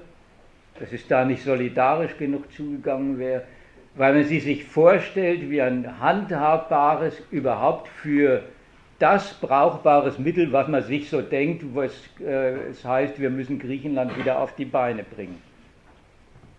[0.80, 3.42] dass es da nicht solidarisch genug zugegangen wäre,
[3.94, 8.42] weil man sie sich vorstellt wie ein handhabbares, überhaupt für
[8.98, 14.16] das brauchbares Mittel, was man sich so denkt, was äh, es heißt, wir müssen Griechenland
[14.18, 15.40] wieder auf die Beine bringen.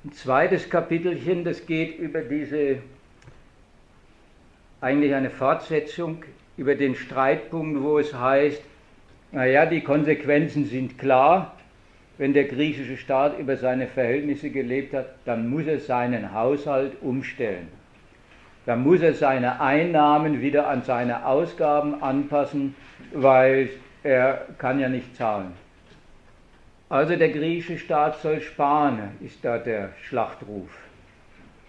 [0.05, 2.77] Ein zweites Kapitelchen, das geht über diese,
[4.79, 6.23] eigentlich eine Fortsetzung
[6.55, 8.61] über den Streitpunkt, wo es heißt,
[9.31, 11.55] naja, die Konsequenzen sind klar,
[12.17, 17.67] wenn der griechische Staat über seine Verhältnisse gelebt hat, dann muss er seinen Haushalt umstellen.
[18.65, 22.75] Dann muss er seine Einnahmen wieder an seine Ausgaben anpassen,
[23.13, 23.69] weil
[24.03, 25.53] er kann ja nicht zahlen.
[26.89, 30.69] Also der griechische Staat soll sparen, ist da der Schlachtruf.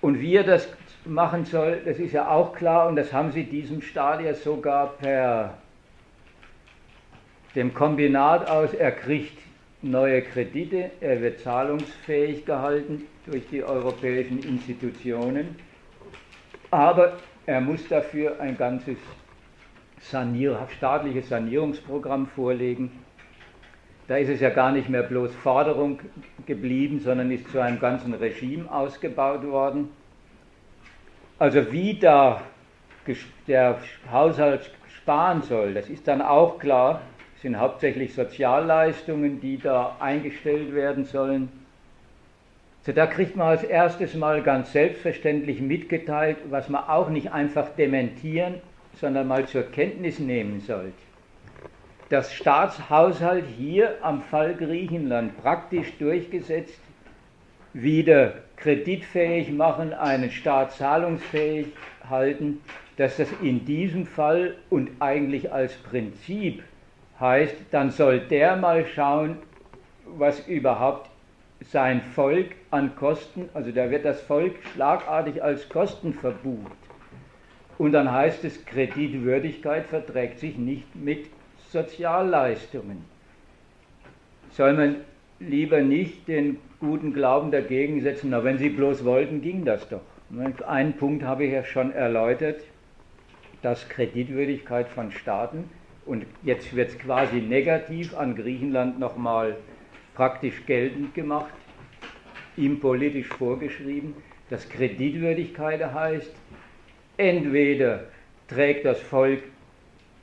[0.01, 0.69] Und wie er das
[1.05, 4.95] machen soll, das ist ja auch klar und das haben sie diesem Staat ja sogar
[4.97, 5.55] per
[7.55, 9.39] dem Kombinat aus, er kriegt
[9.83, 15.57] neue Kredite, er wird zahlungsfähig gehalten durch die europäischen Institutionen,
[16.71, 18.99] aber er muss dafür ein ganzes
[20.01, 22.91] Sanier staatliches Sanierungsprogramm vorlegen
[24.11, 26.01] da ist es ja gar nicht mehr bloß Forderung
[26.45, 29.89] geblieben, sondern ist zu einem ganzen Regime ausgebaut worden.
[31.39, 32.43] Also wie da
[33.47, 33.79] der
[34.11, 37.03] Haushalt sparen soll, das ist dann auch klar.
[37.43, 41.49] Sind hauptsächlich Sozialleistungen, die da eingestellt werden sollen.
[42.83, 47.69] So, da kriegt man als erstes mal ganz selbstverständlich mitgeteilt, was man auch nicht einfach
[47.77, 48.55] dementieren,
[49.01, 50.93] sondern mal zur Kenntnis nehmen sollte
[52.11, 56.81] das Staatshaushalt hier am Fall Griechenland praktisch durchgesetzt,
[57.73, 61.69] wieder kreditfähig machen, einen Staat zahlungsfähig
[62.09, 62.61] halten,
[62.97, 66.65] dass das in diesem Fall und eigentlich als Prinzip
[67.21, 69.37] heißt, dann soll der mal schauen,
[70.07, 71.11] was überhaupt
[71.61, 76.73] sein Volk an Kosten, also da wird das Volk schlagartig als Kosten verbucht.
[77.79, 81.27] Und dann heißt es, Kreditwürdigkeit verträgt sich nicht mit
[81.71, 83.05] Sozialleistungen.
[84.51, 84.97] Soll man
[85.39, 90.01] lieber nicht den guten Glauben dagegen setzen, na wenn sie bloß wollten, ging das doch.
[90.67, 92.61] Einen Punkt habe ich ja schon erläutert,
[93.63, 95.71] dass Kreditwürdigkeit von Staaten,
[96.11, 99.57] und jetzt wird es quasi negativ an Griechenland nochmal
[100.17, 101.55] praktisch geltend gemacht,
[102.57, 104.17] ihm politisch vorgeschrieben,
[104.49, 106.35] dass Kreditwürdigkeit heißt,
[107.17, 108.07] entweder
[108.49, 109.45] trägt das Volk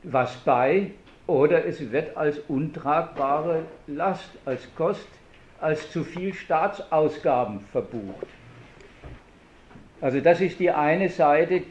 [0.04, 0.91] was bei
[1.26, 5.08] oder es wird als untragbare Last, als Kost,
[5.62, 8.28] als zu viel Staatsausgaben verbucht.
[10.02, 11.62] Also das ist die eine Seite,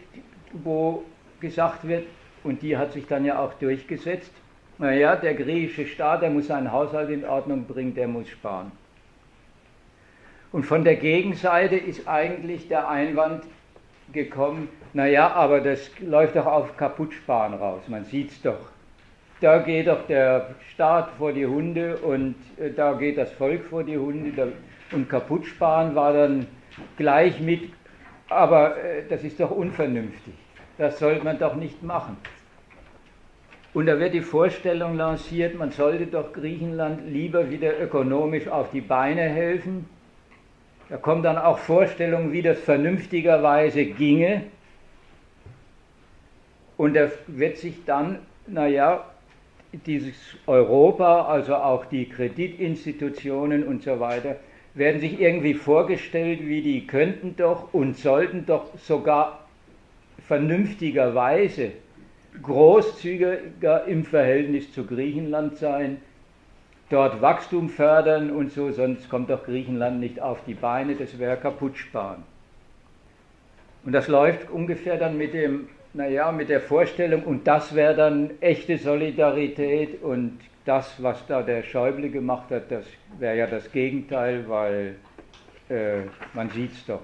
[0.55, 1.05] wo
[1.38, 2.05] gesagt wird,
[2.47, 4.33] und die hat sich dann ja auch durchgesetzt,
[4.79, 8.73] naja, der griechische Staat, der muss seinen Haushalt in Ordnung bringen, der muss sparen.
[10.53, 13.45] Und von der Gegenseite ist eigentlich der Einwand
[14.13, 18.71] gekommen, naja, aber das läuft doch auf Kaputtsparen raus, man sieht es doch.
[19.41, 23.85] Da geht doch der Staat vor die Hunde und äh, da geht das Volk vor
[23.85, 24.53] die Hunde
[24.93, 26.47] und Kaputtsparen war dann
[26.97, 27.71] gleich mit,
[28.29, 30.35] aber äh, das ist doch unvernünftig,
[30.79, 32.17] das sollte man doch nicht machen.
[33.77, 38.81] Und da wird die Vorstellung lanciert, man sollte doch Griechenland lieber wieder ökonomisch auf die
[38.81, 39.85] Beine helfen.
[40.89, 44.45] Da kommen dann auch Vorstellungen, wie das vernünftigerweise ginge.
[46.79, 49.05] Und da wird sich dann, naja,
[49.85, 50.15] dieses
[50.47, 54.37] Europa, also auch die Kreditinstitutionen und so weiter,
[54.73, 59.47] werden sich irgendwie vorgestellt, wie die könnten doch und sollten doch sogar
[60.27, 61.73] vernünftigerweise
[62.42, 66.01] großzügiger im Verhältnis zu Griechenland sein,
[66.90, 71.37] dort Wachstum fördern und so, sonst kommt doch Griechenland nicht auf die Beine, das wäre
[71.37, 72.22] kaputt sparen.
[73.85, 78.31] Und das läuft ungefähr dann mit dem, naja, mit der Vorstellung, und das wäre dann
[78.40, 82.85] echte Solidarität und das, was da der Schäuble gemacht hat, das
[83.18, 84.96] wäre ja das Gegenteil, weil
[85.68, 86.03] äh,
[86.35, 87.03] man sieht es doch.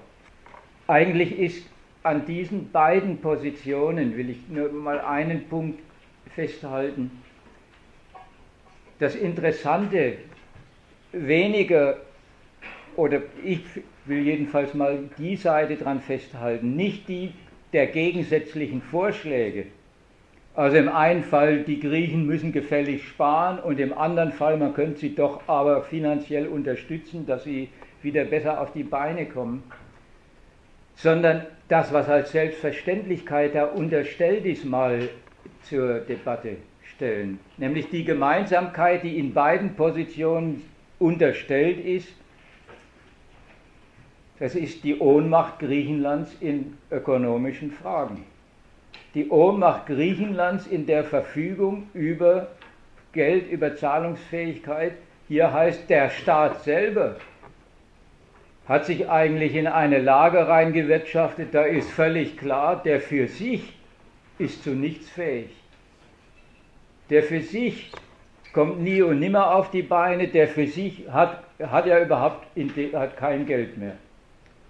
[0.87, 1.72] Eigentlich ist
[2.03, 5.79] an diesen beiden Positionen will ich nur mal einen Punkt
[6.35, 7.11] festhalten.
[8.99, 10.17] Das Interessante,
[11.13, 11.97] weniger,
[12.95, 13.61] oder ich
[14.05, 17.31] will jedenfalls mal die Seite dran festhalten, nicht die
[17.71, 19.65] der gegensätzlichen Vorschläge.
[20.55, 24.99] Also im einen Fall, die Griechen müssen gefällig sparen und im anderen Fall, man könnte
[24.99, 27.69] sie doch aber finanziell unterstützen, dass sie
[28.03, 29.63] wieder besser auf die Beine kommen
[30.95, 35.09] sondern das, was als Selbstverständlichkeit da unterstellt ist, mal
[35.63, 37.39] zur Debatte stellen.
[37.57, 40.63] Nämlich die Gemeinsamkeit, die in beiden Positionen
[40.99, 42.09] unterstellt ist,
[44.39, 48.25] das ist die Ohnmacht Griechenlands in ökonomischen Fragen.
[49.13, 52.47] Die Ohnmacht Griechenlands in der Verfügung über
[53.13, 54.93] Geld, über Zahlungsfähigkeit.
[55.27, 57.17] Hier heißt der Staat selber
[58.67, 63.73] hat sich eigentlich in eine Lage reingewirtschaftet, da ist völlig klar, der für sich
[64.39, 65.49] ist zu nichts fähig.
[67.09, 67.91] Der für sich
[68.53, 72.47] kommt nie und nimmer auf die Beine, der für sich hat, hat ja überhaupt
[72.93, 73.97] hat kein Geld mehr.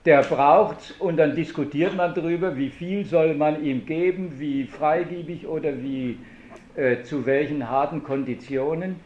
[0.06, 5.48] Der braucht's und dann diskutiert man darüber, wie viel soll man ihm geben, wie freigebig
[5.48, 6.18] oder wie
[6.76, 9.00] äh, zu welchen harten Konditionen.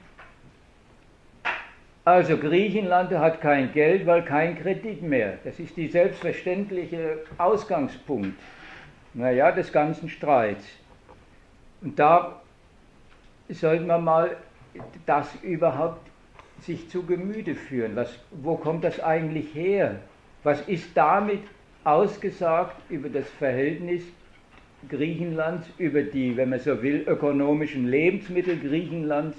[2.08, 5.40] Also Griechenland hat kein Geld, weil kein Kredit mehr.
[5.44, 8.40] Das ist die selbstverständliche Ausgangspunkt
[9.14, 10.66] naja, des ganzen Streits.
[11.82, 12.42] Und da
[13.50, 14.38] sollten wir mal
[15.06, 16.10] das überhaupt
[16.62, 17.98] sich zu Gemüte führen.
[17.98, 19.98] Was, wo kommt das eigentlich her?
[20.44, 21.42] Was ist damit
[21.84, 24.04] ausgesagt über das Verhältnis
[24.88, 29.38] Griechenlands, über die, wenn man so will, ökonomischen Lebensmittel Griechenlands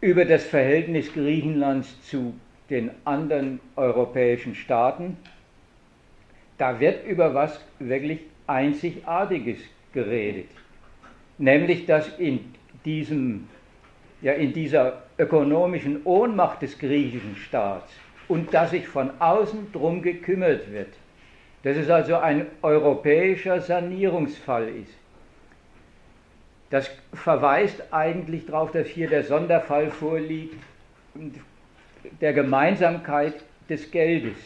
[0.00, 2.34] über das Verhältnis Griechenlands zu
[2.68, 5.16] den anderen europäischen Staaten,
[6.58, 9.58] da wird über was wirklich Einzigartiges
[9.92, 10.48] geredet.
[11.38, 13.48] Nämlich, dass in, diesem,
[14.22, 17.92] ja, in dieser ökonomischen Ohnmacht des griechischen Staats
[18.28, 20.94] und dass sich von außen drum gekümmert wird,
[21.62, 24.94] dass es also ein europäischer Sanierungsfall ist.
[26.70, 30.56] Das verweist eigentlich darauf, dass hier der Sonderfall vorliegt
[32.20, 33.34] der Gemeinsamkeit
[33.68, 34.36] des Geldes.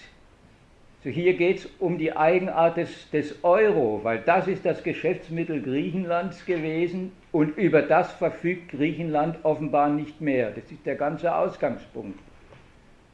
[1.03, 5.63] So hier geht es um die Eigenart des, des Euro, weil das ist das Geschäftsmittel
[5.63, 10.51] Griechenlands gewesen und über das verfügt Griechenland offenbar nicht mehr.
[10.51, 12.19] Das ist der ganze Ausgangspunkt.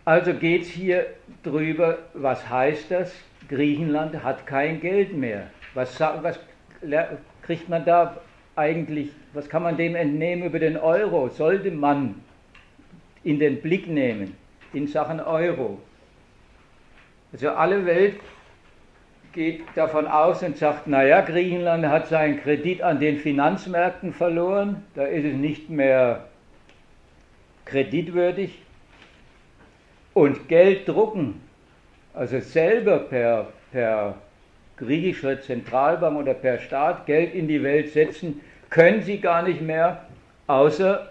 [0.05, 1.07] Also geht es hier
[1.45, 3.15] drüber, was heißt das?
[3.49, 5.51] Griechenland hat kein Geld mehr.
[5.75, 6.41] Was, was
[7.43, 8.17] kriegt man da
[8.57, 11.29] eigentlich, was kann man dem entnehmen über den Euro?
[11.29, 12.17] Sollte man
[13.23, 14.35] in den Blick nehmen
[14.73, 15.79] in Sachen Euro?
[17.33, 18.17] Also alle Welt
[19.33, 25.05] geht davon aus und sagt, naja, Griechenland hat seinen Kredit an den Finanzmärkten verloren, da
[25.05, 26.27] ist es nicht mehr
[27.67, 28.63] kreditwürdig.
[30.15, 31.43] Und Geld drucken,
[32.15, 34.15] also selber per, per
[34.79, 38.41] griechischer Zentralbank oder per Staat Geld in die Welt setzen,
[38.71, 40.07] können sie gar nicht mehr,
[40.47, 41.11] außer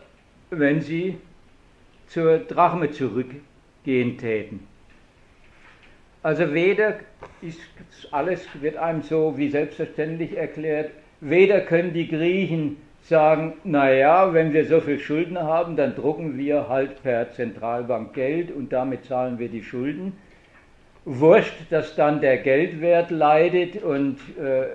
[0.49, 1.17] wenn sie
[2.07, 4.67] zur Drachme zurückgehen täten.
[6.23, 6.95] Also weder
[7.41, 7.59] ist
[8.11, 10.91] alles wird einem so wie selbstverständlich erklärt,
[11.21, 16.67] weder können die Griechen sagen, naja, wenn wir so viel Schulden haben, dann drucken wir
[16.67, 20.13] halt per Zentralbank Geld und damit zahlen wir die Schulden.
[21.05, 24.65] Wurscht, dass dann der Geldwert leidet und äh,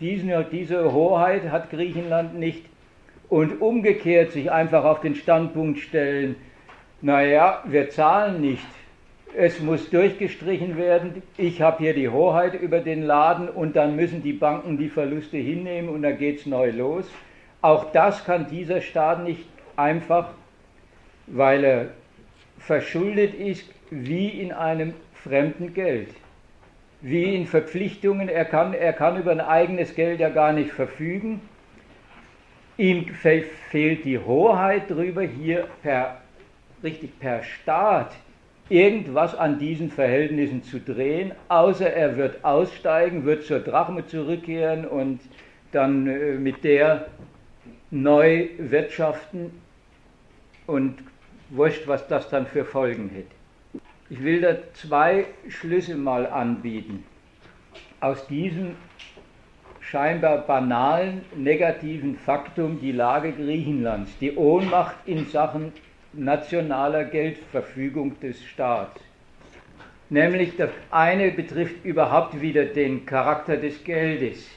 [0.00, 2.64] diesen, diese Hoheit hat Griechenland nicht.
[3.28, 6.36] Und umgekehrt sich einfach auf den Standpunkt stellen,
[7.02, 8.66] naja, wir zahlen nicht,
[9.36, 14.22] es muss durchgestrichen werden, ich habe hier die Hoheit über den Laden und dann müssen
[14.22, 17.08] die Banken die Verluste hinnehmen und dann geht es neu los.
[17.60, 19.44] Auch das kann dieser Staat nicht
[19.76, 20.30] einfach,
[21.26, 21.86] weil er
[22.58, 26.08] verschuldet ist, wie in einem fremden Geld,
[27.00, 28.28] wie in Verpflichtungen.
[28.28, 31.40] Er kann, er kann über ein eigenes Geld ja gar nicht verfügen.
[32.76, 36.20] Ihm fehlt die Hoheit darüber, hier per,
[36.82, 38.12] richtig per Staat
[38.68, 45.20] irgendwas an diesen Verhältnissen zu drehen, außer er wird aussteigen, wird zur Drachme zurückkehren und
[45.72, 47.06] dann äh, mit der
[47.90, 49.50] neu wirtschaften
[50.66, 50.98] und
[51.50, 53.37] wurscht, was das dann für Folgen hätte.
[54.10, 57.04] Ich will da zwei Schlüsse mal anbieten.
[58.00, 58.76] Aus diesem
[59.80, 65.72] scheinbar banalen negativen Faktum die Lage Griechenlands, die Ohnmacht in Sachen
[66.14, 68.98] nationaler Geldverfügung des Staats.
[70.08, 74.48] Nämlich das eine betrifft überhaupt wieder den Charakter des Geldes.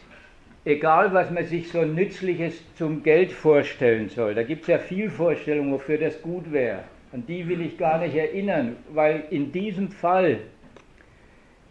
[0.64, 5.10] Egal, was man sich so Nützliches zum Geld vorstellen soll, da gibt es ja viel
[5.10, 6.84] Vorstellungen, wofür das gut wäre.
[7.14, 10.40] An die will ich gar nicht erinnern, weil in diesem Fall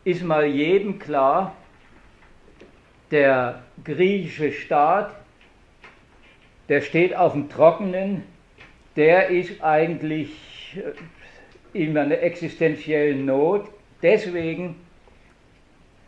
[0.04, 1.54] ist mal jedem klar,
[3.10, 5.14] der griechische Staat,
[6.68, 8.22] der steht auf dem Trockenen,
[8.96, 10.30] der ist eigentlich
[10.76, 13.68] äh, in einer existenziellen Not,
[14.02, 14.76] deswegen,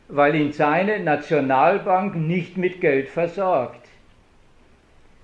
[0.08, 3.81] weil ihn seine Nationalbank nicht mit Geld versorgt.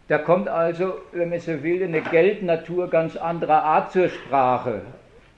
[0.08, 4.80] Da kommt also, wenn man so will, eine Geldnatur ganz anderer Art zur Sprache,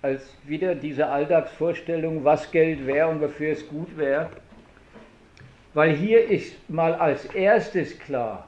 [0.01, 4.31] als wieder diese Alltagsvorstellung, was Geld wäre und wofür es gut wäre.
[5.75, 8.47] Weil hier ist mal als erstes klar,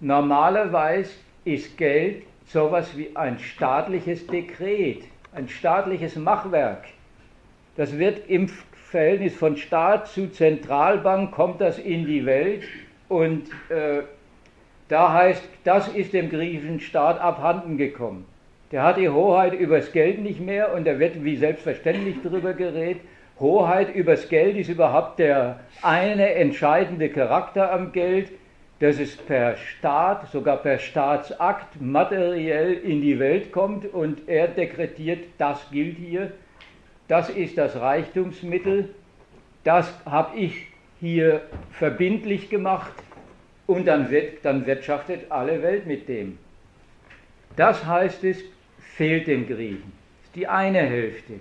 [0.00, 1.10] normalerweise
[1.44, 5.04] ist Geld sowas wie ein staatliches Dekret,
[5.34, 6.84] ein staatliches Machwerk.
[7.76, 12.62] Das wird im Verhältnis von Staat zu Zentralbank, kommt das in die Welt
[13.08, 14.02] und äh,
[14.88, 18.26] da heißt, das ist dem griechischen Staat abhanden gekommen.
[18.72, 23.00] Der hat die Hoheit übers Geld nicht mehr und da wird wie selbstverständlich darüber geredet.
[23.40, 28.30] Hoheit übers Geld ist überhaupt der eine entscheidende Charakter am Geld,
[28.80, 35.24] dass es per Staat, sogar per Staatsakt materiell in die Welt kommt und er dekretiert,
[35.38, 36.32] das gilt hier,
[37.08, 38.90] das ist das Reichtumsmittel,
[39.64, 40.66] das habe ich
[41.00, 42.92] hier verbindlich gemacht,
[43.68, 44.08] und dann,
[44.42, 46.38] dann wirtschaftet alle Welt mit dem.
[47.54, 48.38] Das heißt es,
[48.78, 49.92] fehlt den Griechen.
[50.20, 51.34] Das ist die eine Hälfte.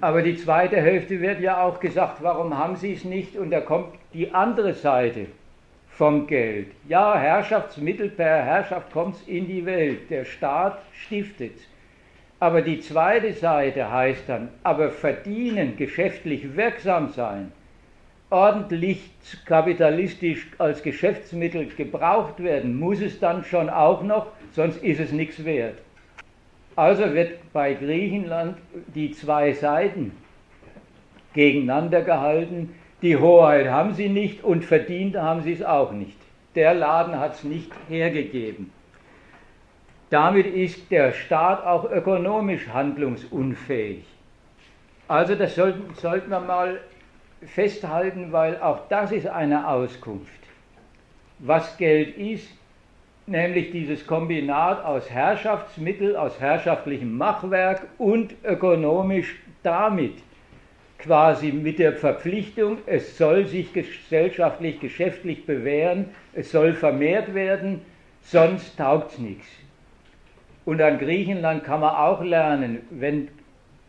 [0.00, 3.36] Aber die zweite Hälfte wird ja auch gesagt, warum haben sie es nicht?
[3.36, 5.26] Und da kommt die andere Seite
[5.88, 6.68] vom Geld.
[6.88, 10.10] Ja, Herrschaftsmittel per Herrschaft kommt es in die Welt.
[10.10, 11.56] Der Staat stiftet
[12.38, 17.52] Aber die zweite Seite heißt dann, aber verdienen, geschäftlich wirksam sein,
[18.32, 19.10] ordentlich
[19.44, 25.44] kapitalistisch als Geschäftsmittel gebraucht werden, muss es dann schon auch noch, sonst ist es nichts
[25.44, 25.78] wert.
[26.74, 28.56] Also wird bei Griechenland
[28.94, 30.12] die zwei Seiten
[31.34, 32.74] gegeneinander gehalten.
[33.02, 36.16] Die Hoheit haben sie nicht und verdient haben sie es auch nicht.
[36.54, 38.72] Der Laden hat es nicht hergegeben.
[40.08, 44.04] Damit ist der Staat auch ökonomisch handlungsunfähig.
[45.08, 46.80] Also das sollten, sollten wir mal
[47.46, 50.30] festhalten, weil auch das ist eine Auskunft.
[51.38, 52.48] Was Geld ist,
[53.26, 60.14] nämlich dieses Kombinat aus Herrschaftsmittel, aus herrschaftlichem Machwerk und ökonomisch damit
[60.98, 67.80] quasi mit der Verpflichtung, es soll sich gesellschaftlich, geschäftlich bewähren, es soll vermehrt werden,
[68.22, 69.46] sonst taugt es nichts.
[70.64, 73.28] Und an Griechenland kann man auch lernen, wenn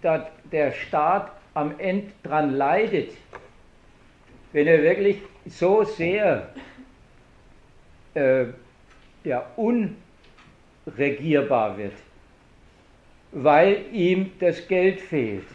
[0.01, 3.11] der Staat am Ende dran leidet,
[4.53, 6.47] wenn er wirklich so sehr
[8.13, 8.45] äh,
[9.23, 9.45] ja,
[10.85, 11.93] unregierbar wird,
[13.31, 15.45] weil ihm das Geld fehlt,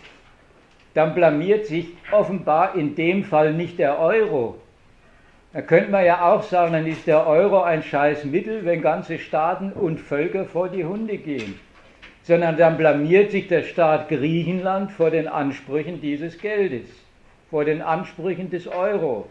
[0.94, 4.60] dann blamiert sich offenbar in dem Fall nicht der Euro.
[5.52, 9.18] Da könnte man ja auch sagen, dann ist der Euro ein scheiß Mittel, wenn ganze
[9.18, 11.58] Staaten und Völker vor die Hunde gehen.
[12.22, 16.84] Sondern dann blamiert sich der Staat Griechenland vor den Ansprüchen dieses Geldes,
[17.50, 19.26] vor den Ansprüchen des Euro.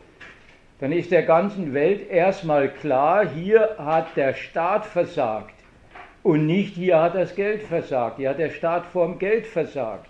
[0.80, 5.56] Dann ist der ganzen Welt erstmal klar, hier hat der Staat versagt
[6.24, 10.10] und nicht hier hat das Geld versagt, hier hat der Staat vorm Geld versagt.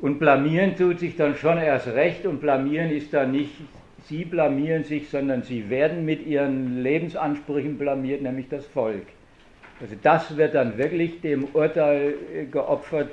[0.00, 3.52] Und blamieren tut sich dann schon erst recht und blamieren ist dann nicht,
[4.06, 9.06] sie blamieren sich, sondern sie werden mit ihren Lebensansprüchen blamiert, nämlich das Volk.
[9.80, 12.14] Also das wird dann wirklich dem Urteil
[12.50, 13.10] geopfert,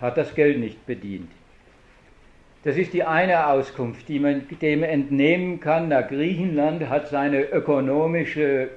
[0.00, 1.30] hat das Geld nicht bedient.
[2.64, 5.88] Das ist die eine Auskunft, die man dem entnehmen kann.
[5.88, 8.70] Na, Griechenland hat seine ökonomische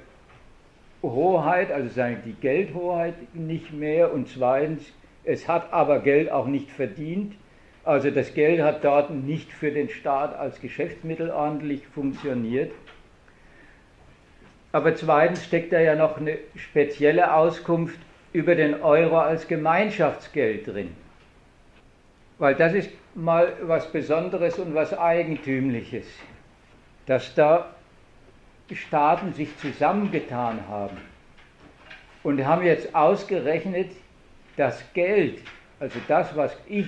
[1.02, 4.92] Hoheit, also seine, die Geldhoheit nicht mehr und zweitens
[5.24, 7.34] es hat aber Geld auch nicht verdient.
[7.84, 12.72] Also das Geld hat dort nicht für den Staat als Geschäftsmittel ordentlich funktioniert.
[14.72, 17.98] Aber zweitens steckt da ja noch eine spezielle Auskunft
[18.32, 20.90] über den Euro als Gemeinschaftsgeld drin.
[22.38, 26.06] Weil das ist mal was Besonderes und was Eigentümliches,
[27.06, 27.66] dass da
[28.72, 30.98] Staaten sich zusammengetan haben.
[32.22, 33.90] Und haben jetzt ausgerechnet,
[34.56, 35.40] das Geld,
[35.80, 36.86] also das, was ich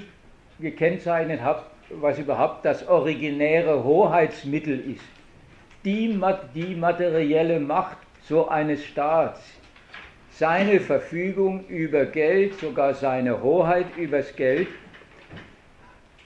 [0.58, 5.04] gekennzeichnet habe, was überhaupt das originäre Hoheitsmittel ist,
[5.84, 6.20] die,
[6.54, 9.40] die materielle Macht so eines Staats,
[10.30, 14.68] seine Verfügung über Geld, sogar seine Hoheit übers Geld,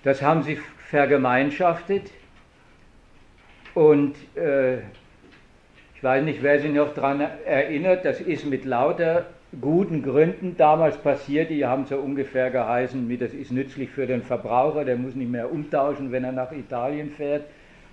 [0.05, 2.11] das haben sie vergemeinschaftet
[3.74, 4.78] und äh,
[5.96, 9.26] ich weiß nicht, wer sich noch daran erinnert, das ist mit lauter
[9.61, 14.84] guten Gründen damals passiert, die haben so ungefähr geheißen, das ist nützlich für den Verbraucher,
[14.84, 17.44] der muss nicht mehr umtauschen, wenn er nach Italien fährt.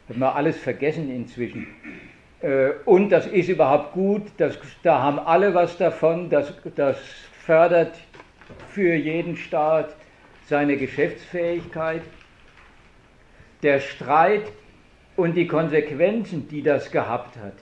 [0.09, 1.68] Hat man alles vergessen inzwischen.
[2.41, 6.97] Äh, und das ist überhaupt gut, das, da haben alle was davon, das, das
[7.45, 7.93] fördert
[8.70, 9.95] für jeden Staat
[10.52, 12.02] seine Geschäftsfähigkeit.
[13.64, 14.52] Der Streit
[15.16, 17.56] und die Konsequenzen, die das gehabt hat,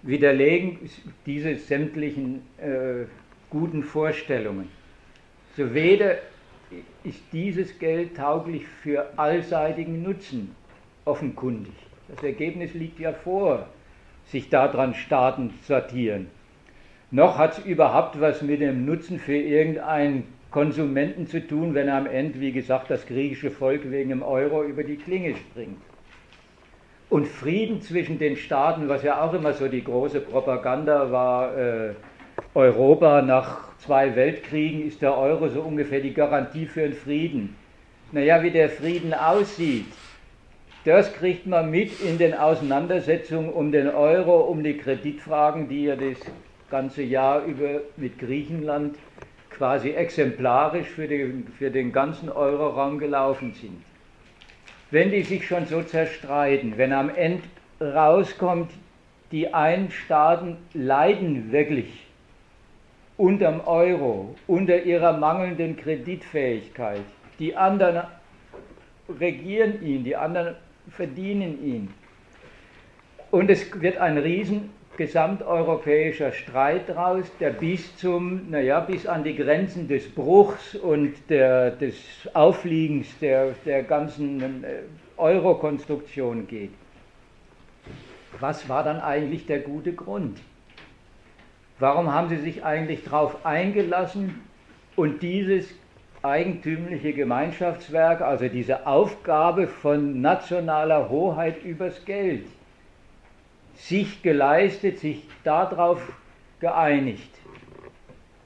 [0.00, 0.78] widerlegen
[1.26, 3.04] diese sämtlichen äh,
[3.50, 4.70] guten Vorstellungen.
[5.58, 6.16] So weder
[7.04, 10.56] ist dieses Geld tauglich für allseitigen Nutzen
[11.04, 11.74] offenkundig.
[12.08, 13.68] Das Ergebnis liegt ja vor,
[14.24, 16.28] sich daran Staaten sortieren.
[17.10, 22.06] Noch hat es überhaupt was mit dem Nutzen für irgendeinen Konsumenten zu tun, wenn am
[22.06, 25.80] Ende, wie gesagt, das griechische Volk wegen dem Euro über die Klinge springt.
[27.10, 31.94] Und Frieden zwischen den Staaten, was ja auch immer so die große Propaganda war, äh,
[32.54, 37.56] Europa nach zwei Weltkriegen ist der Euro so ungefähr die Garantie für den Frieden.
[38.12, 39.86] Naja, wie der Frieden aussieht,
[40.84, 45.96] das kriegt man mit in den Auseinandersetzungen um den Euro, um die Kreditfragen, die ja
[45.96, 46.18] das
[46.70, 48.96] ganze Jahr über mit Griechenland
[49.58, 53.82] quasi exemplarisch für den, für den ganzen Euroraum gelaufen sind
[54.90, 57.42] wenn die sich schon so zerstreiten, wenn am Ende
[57.80, 58.70] rauskommt,
[59.30, 62.06] die einen Staaten leiden wirklich
[63.16, 67.02] unterm Euro, unter ihrer mangelnden Kreditfähigkeit,
[67.38, 68.04] die anderen
[69.20, 70.54] regieren ihn, die anderen
[70.90, 71.94] verdienen ihn.
[73.30, 79.36] Und es wird ein riesen gesamteuropäischer Streit daraus, der bis zum, naja, bis an die
[79.36, 81.94] Grenzen des Bruchs und der, des
[82.34, 84.80] Auffliegens der, der ganzen äh,
[85.16, 86.72] Euro-Konstruktion geht.
[88.40, 90.38] Was war dann eigentlich der gute Grund?
[91.78, 94.40] Warum haben sie sich eigentlich darauf eingelassen
[94.96, 95.72] und dieses
[96.22, 102.44] eigentümliche Gemeinschaftswerk, also diese Aufgabe von nationaler Hoheit übers Geld,
[103.78, 106.00] sich geleistet, sich darauf
[106.60, 107.30] geeinigt.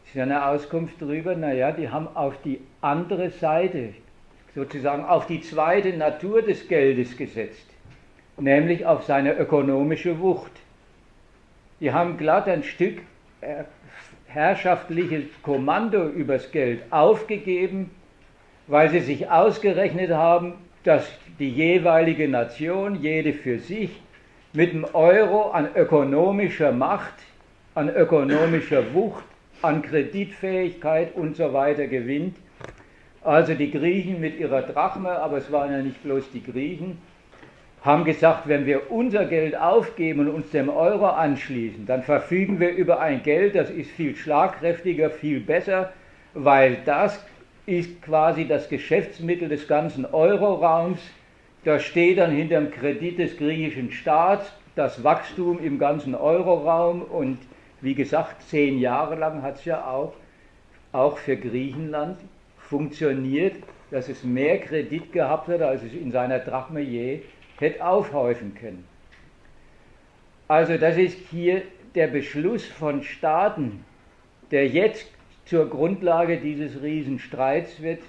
[0.02, 3.94] Das ist ja eine Auskunft darüber, naja, die haben auf die andere Seite,
[4.54, 7.66] sozusagen auf die zweite Natur des Geldes gesetzt,
[8.36, 10.52] nämlich auf seine ökonomische Wucht.
[11.80, 13.00] Die haben glatt ein Stück
[13.40, 13.64] äh,
[14.26, 17.90] herrschaftliches Kommando übers Geld aufgegeben,
[18.66, 20.54] weil sie sich ausgerechnet haben,
[20.84, 24.01] dass die jeweilige Nation, jede für sich,
[24.52, 27.14] mit dem Euro an ökonomischer Macht,
[27.74, 29.24] an ökonomischer Wucht,
[29.62, 32.36] an Kreditfähigkeit und so weiter gewinnt
[33.24, 36.98] Also die Griechen mit ihrer Drachme, aber es waren ja nicht bloß die Griechen,
[37.82, 42.70] haben gesagt, wenn wir unser Geld aufgeben und uns dem Euro anschließen, dann verfügen wir
[42.70, 45.92] über ein Geld, das ist viel schlagkräftiger, viel besser,
[46.34, 47.24] weil das
[47.66, 50.98] ist quasi das Geschäftsmittel des ganzen Euroraums.
[51.64, 57.38] Da steht dann hinter dem Kredit des griechischen Staats das Wachstum im ganzen Euroraum und
[57.80, 60.14] wie gesagt, zehn Jahre lang hat es ja auch,
[60.92, 62.18] auch für Griechenland
[62.58, 63.56] funktioniert,
[63.90, 67.20] dass es mehr Kredit gehabt hat, als es in seiner Drachme je
[67.58, 68.84] hätte aufhäufen können.
[70.48, 71.62] Also das ist hier
[71.94, 73.84] der Beschluss von Staaten,
[74.50, 75.06] der jetzt
[75.44, 78.00] zur Grundlage dieses Riesenstreits wird.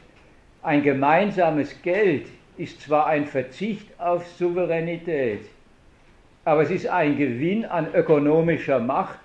[0.61, 2.27] Ein gemeinsames Geld
[2.57, 5.41] ist zwar ein Verzicht auf Souveränität,
[6.45, 9.19] aber es ist ein Gewinn an ökonomischer Macht.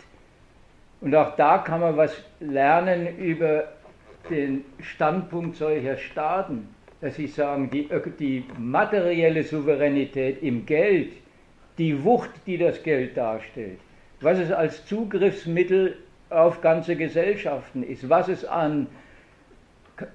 [1.01, 3.69] Und auch da kann man was lernen über
[4.31, 6.69] den Standpunkt solcher Staaten,
[7.01, 11.13] dass sie sagen, die, die materielle Souveränität im Geld,
[11.79, 13.79] die Wucht, die das Geld darstellt,
[14.21, 15.97] was es als Zugriffsmittel
[16.31, 18.89] auf ganze Gesellschaften ist, was es an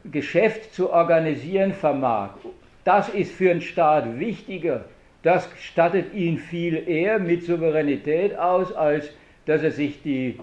[0.05, 2.31] Geschäft zu organisieren vermag,
[2.83, 4.85] das ist für einen Staat wichtiger.
[5.21, 9.09] Das stattet ihn viel eher mit Souveränität aus, als
[9.45, 10.39] dass er sich die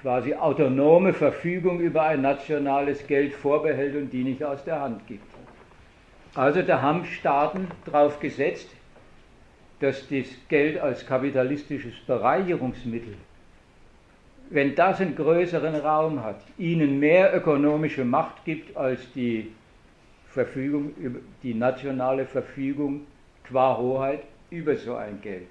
[0.00, 5.24] quasi autonome Verfügung über ein nationales Geld vorbehält und die nicht aus der Hand gibt.
[6.34, 8.68] Also da haben Staaten darauf gesetzt,
[9.80, 13.14] dass das Geld als kapitalistisches Bereicherungsmittel,
[14.50, 19.50] wenn das einen größeren Raum hat, ihnen mehr ökonomische Macht gibt als die
[20.32, 20.94] Verfügung,
[21.42, 23.06] die nationale Verfügung
[23.44, 25.48] qua Hoheit über so ein Geld.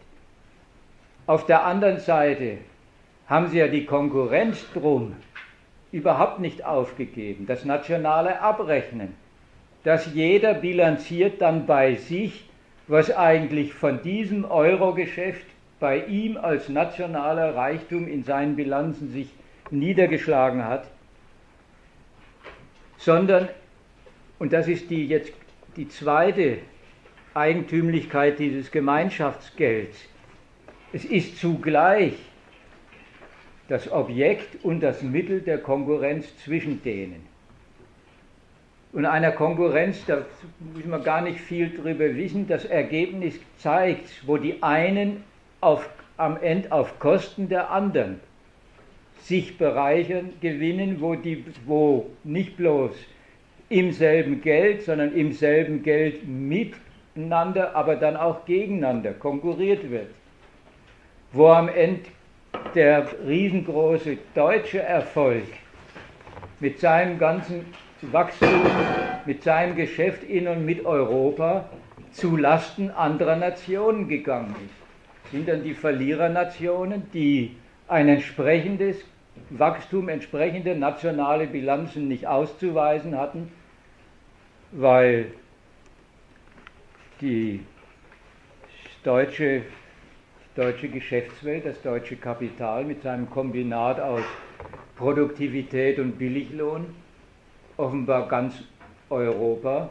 [1.25, 2.57] Auf der anderen Seite
[3.27, 5.15] haben sie ja die Konkurrenz drum
[5.91, 9.15] überhaupt nicht aufgegeben, das nationale Abrechnen,
[9.83, 12.49] dass jeder bilanziert dann bei sich,
[12.87, 15.45] was eigentlich von diesem Euro-Geschäft
[15.79, 19.29] bei ihm als nationaler Reichtum in seinen Bilanzen sich
[19.71, 20.85] niedergeschlagen hat,
[22.97, 23.47] sondern,
[24.39, 25.33] und das ist die jetzt
[25.75, 26.57] die zweite
[27.33, 29.97] Eigentümlichkeit dieses Gemeinschaftsgelds,
[30.91, 32.13] es ist zugleich
[33.67, 37.27] das Objekt und das Mittel der Konkurrenz zwischen denen.
[38.91, 40.25] Und einer Konkurrenz, da
[40.73, 45.23] müssen wir gar nicht viel drüber wissen, das Ergebnis zeigt, wo die einen
[45.61, 45.87] auf,
[46.17, 48.19] am Ende auf Kosten der anderen
[49.21, 52.91] sich bereichern, gewinnen, wo, die, wo nicht bloß
[53.69, 60.09] im selben Geld, sondern im selben Geld miteinander, aber dann auch gegeneinander konkurriert wird.
[61.31, 62.09] Wo am Ende
[62.73, 65.45] der riesengroße deutsche Erfolg
[66.59, 67.65] mit seinem ganzen
[68.01, 68.49] Wachstum,
[69.25, 71.69] mit seinem Geschäft in und mit Europa
[72.11, 75.31] zu Lasten anderer Nationen gegangen ist.
[75.31, 77.55] Sind dann die Verlierernationen, die
[77.87, 78.97] ein entsprechendes
[79.51, 83.51] Wachstum, entsprechende nationale Bilanzen nicht auszuweisen hatten,
[84.71, 85.31] weil
[87.21, 87.65] die
[89.03, 89.63] deutsche
[90.59, 94.23] deutsche Geschäftswelt, das deutsche Kapital mit seinem Kombinat aus
[94.97, 96.93] Produktivität und Billiglohn
[97.77, 98.55] offenbar ganz
[99.09, 99.89] Europa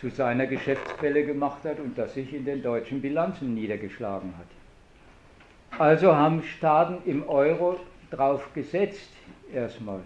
[0.00, 5.78] zu seiner Geschäftsquelle gemacht hat und das sich in den deutschen Bilanzen niedergeschlagen hat.
[5.78, 7.78] Also haben Staaten im Euro
[8.10, 9.10] darauf gesetzt,
[9.52, 10.00] erstmal,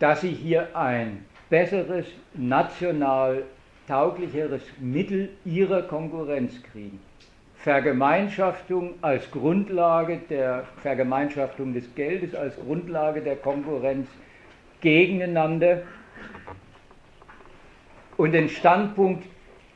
[0.00, 3.42] dass sie hier ein besseres, national
[3.86, 7.00] tauglicheres Mittel ihrer Konkurrenz kriegen.
[7.56, 14.06] Vergemeinschaftung als Grundlage der Vergemeinschaftung des Geldes, als Grundlage der Konkurrenz
[14.80, 15.82] gegeneinander
[18.16, 19.24] und den Standpunkt,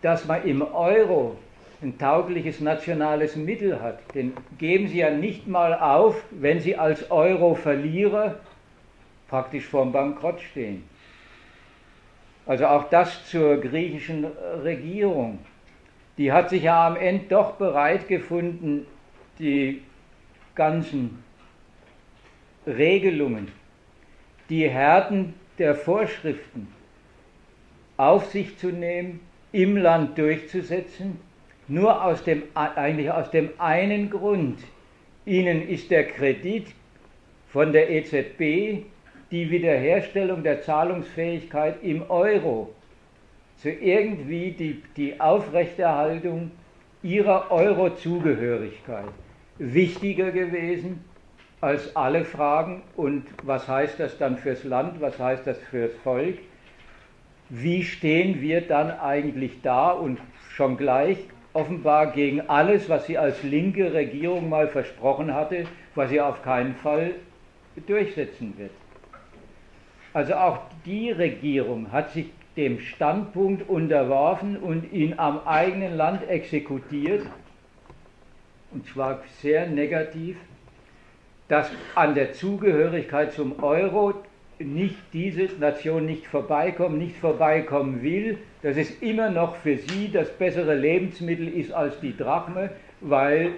[0.02, 1.36] dass man im Euro
[1.80, 7.10] ein taugliches nationales Mittel hat, den geben Sie ja nicht mal auf, wenn Sie als
[7.10, 8.34] Euro-Verlierer
[9.28, 10.82] praktisch vorm Bankrott stehen.
[12.48, 14.24] Also auch das zur griechischen
[14.64, 15.38] Regierung
[16.18, 18.86] die hat sich ja am Ende doch bereit gefunden,
[19.38, 19.82] die
[20.56, 21.22] ganzen
[22.66, 23.48] Regelungen,
[24.50, 26.66] die Härten der Vorschriften
[27.96, 29.20] auf sich zu nehmen,
[29.52, 31.18] im Land durchzusetzen,
[31.68, 34.58] nur aus dem, eigentlich aus dem einen Grund.
[35.24, 36.66] Ihnen ist der Kredit
[37.48, 38.84] von der EZB
[39.30, 42.72] die Wiederherstellung der Zahlungsfähigkeit im Euro
[43.56, 46.52] so irgendwie die, die Aufrechterhaltung
[47.02, 49.08] ihrer Euro-Zugehörigkeit
[49.58, 51.04] wichtiger gewesen
[51.60, 56.38] als alle Fragen und was heißt das dann fürs Land, was heißt das fürs Volk,
[57.48, 60.20] wie stehen wir dann eigentlich da und
[60.50, 61.18] schon gleich
[61.52, 65.64] offenbar gegen alles, was sie als linke Regierung mal versprochen hatte,
[65.94, 67.12] was sie auf keinen Fall
[67.86, 68.70] durchsetzen wird.
[70.18, 77.24] Also auch die Regierung hat sich dem Standpunkt unterworfen und ihn am eigenen Land exekutiert,
[78.72, 80.36] und zwar sehr negativ,
[81.46, 84.12] dass an der Zugehörigkeit zum Euro
[84.58, 90.32] nicht diese Nation nicht vorbeikommen, nicht vorbeikommen will, dass es immer noch für sie das
[90.32, 93.52] bessere Lebensmittel ist als die Drachme, weil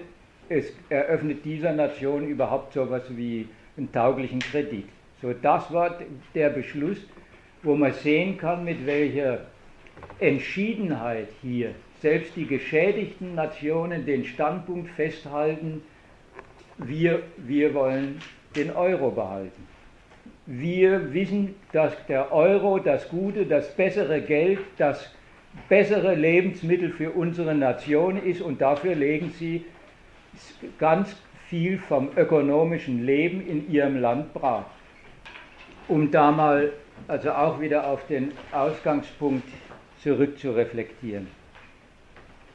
[0.47, 3.47] es eröffnet dieser Nation überhaupt so etwas wie
[3.77, 4.85] einen tauglichen Kredit.
[5.21, 5.99] So, das war
[6.33, 6.97] der Beschluss,
[7.63, 9.45] wo man sehen kann, mit welcher
[10.19, 15.83] Entschiedenheit hier selbst die geschädigten Nationen den Standpunkt festhalten,
[16.79, 18.19] wir, wir wollen
[18.55, 19.67] den Euro behalten.
[20.47, 25.13] Wir wissen, dass der Euro das gute, das bessere Geld, das
[25.69, 29.65] bessere Lebensmittel für unsere Nation ist und dafür legen sie
[30.79, 31.15] ganz
[31.47, 34.65] viel vom ökonomischen Leben in ihrem Land brach.
[35.87, 36.71] Um da mal
[37.07, 39.47] also auch wieder auf den Ausgangspunkt
[40.03, 41.27] zurückzureflektieren.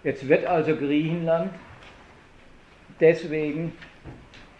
[0.02, 1.50] Jetzt wird also Griechenland
[3.00, 3.72] deswegen,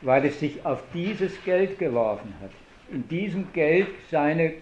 [0.03, 2.51] weil es sich auf dieses Geld geworfen hat,
[2.93, 4.55] in diesem Geld seine,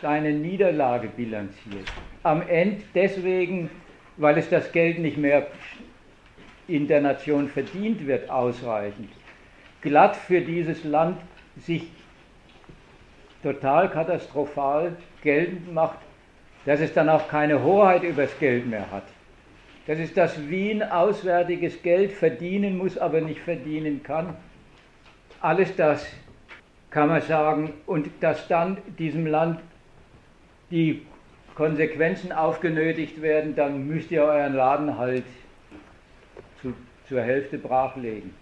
[0.00, 1.86] seine Niederlage bilanziert.
[2.22, 3.70] Am Ende deswegen,
[4.16, 5.46] weil es das Geld nicht mehr
[6.68, 9.08] in der Nation verdient wird, ausreichend,
[9.82, 11.18] glatt für dieses Land
[11.56, 11.84] sich
[13.46, 15.98] total katastrophal geltend macht,
[16.64, 19.04] dass es dann auch keine Hoheit übers Geld mehr hat.
[19.86, 24.34] Dass es das Wien auswärtiges Geld verdienen muss, aber nicht verdienen kann.
[25.40, 26.04] Alles das
[26.90, 29.60] kann man sagen, und dass dann diesem Land
[30.72, 31.02] die
[31.54, 35.24] Konsequenzen aufgenötigt werden, dann müsst ihr euren Laden halt
[36.60, 36.74] zu,
[37.08, 38.34] zur Hälfte brachlegen.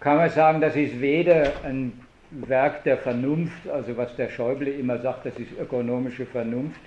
[0.00, 2.01] Kann man sagen, das ist weder ein
[2.32, 6.80] Werk der Vernunft, also was der Schäuble immer sagt, das ist ökonomische Vernunft.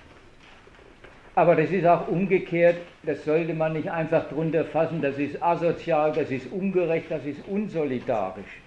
[1.36, 6.14] Aber das ist auch umgekehrt, das sollte man nicht einfach drunter fassen, das ist asozial,
[6.14, 8.62] das ist ungerecht, das ist unsolidarisch.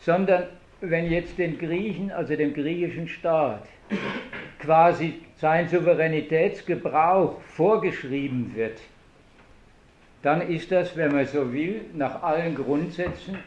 [0.00, 0.44] Sondern
[0.80, 3.66] wenn jetzt den Griechen, also dem griechischen Staat,
[4.58, 8.80] quasi sein Souveränitätsgebrauch vorgeschrieben wird,
[10.22, 13.38] dann ist das, wenn man so will, nach allen Grundsätzen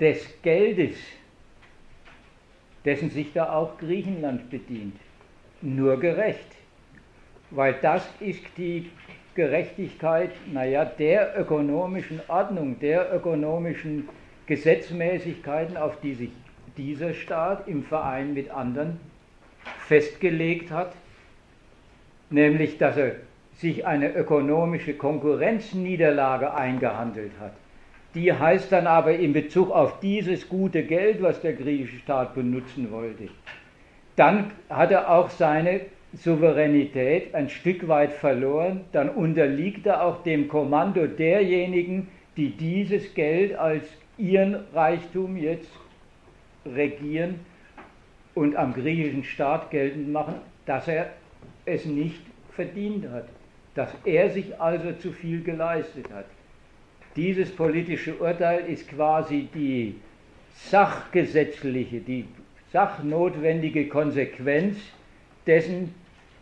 [0.00, 0.96] des Geldes,
[2.84, 4.96] dessen sich da auch Griechenland bedient,
[5.62, 6.46] nur gerecht.
[7.50, 8.90] Weil das ist die
[9.34, 14.08] Gerechtigkeit, naja, der ökonomischen Ordnung, der ökonomischen
[14.46, 16.30] Gesetzmäßigkeiten, auf die sich
[16.76, 19.00] dieser Staat im Verein mit anderen
[19.86, 20.94] festgelegt hat,
[22.30, 23.16] nämlich dass er
[23.54, 27.52] sich eine ökonomische Konkurrenzniederlage eingehandelt hat
[28.16, 32.90] die heißt dann aber in Bezug auf dieses gute Geld, was der griechische Staat benutzen
[32.90, 33.28] wollte,
[34.16, 35.82] dann hat er auch seine
[36.14, 42.08] Souveränität ein Stück weit verloren, dann unterliegt er auch dem Kommando derjenigen,
[42.38, 43.84] die dieses Geld als
[44.16, 45.70] ihren Reichtum jetzt
[46.64, 47.40] regieren
[48.34, 51.10] und am griechischen Staat geltend machen, dass er
[51.66, 53.28] es nicht verdient hat,
[53.74, 56.26] dass er sich also zu viel geleistet hat.
[57.16, 59.94] Dieses politische Urteil ist quasi die
[60.54, 62.26] sachgesetzliche, die
[62.72, 64.76] sachnotwendige Konsequenz
[65.46, 65.94] dessen,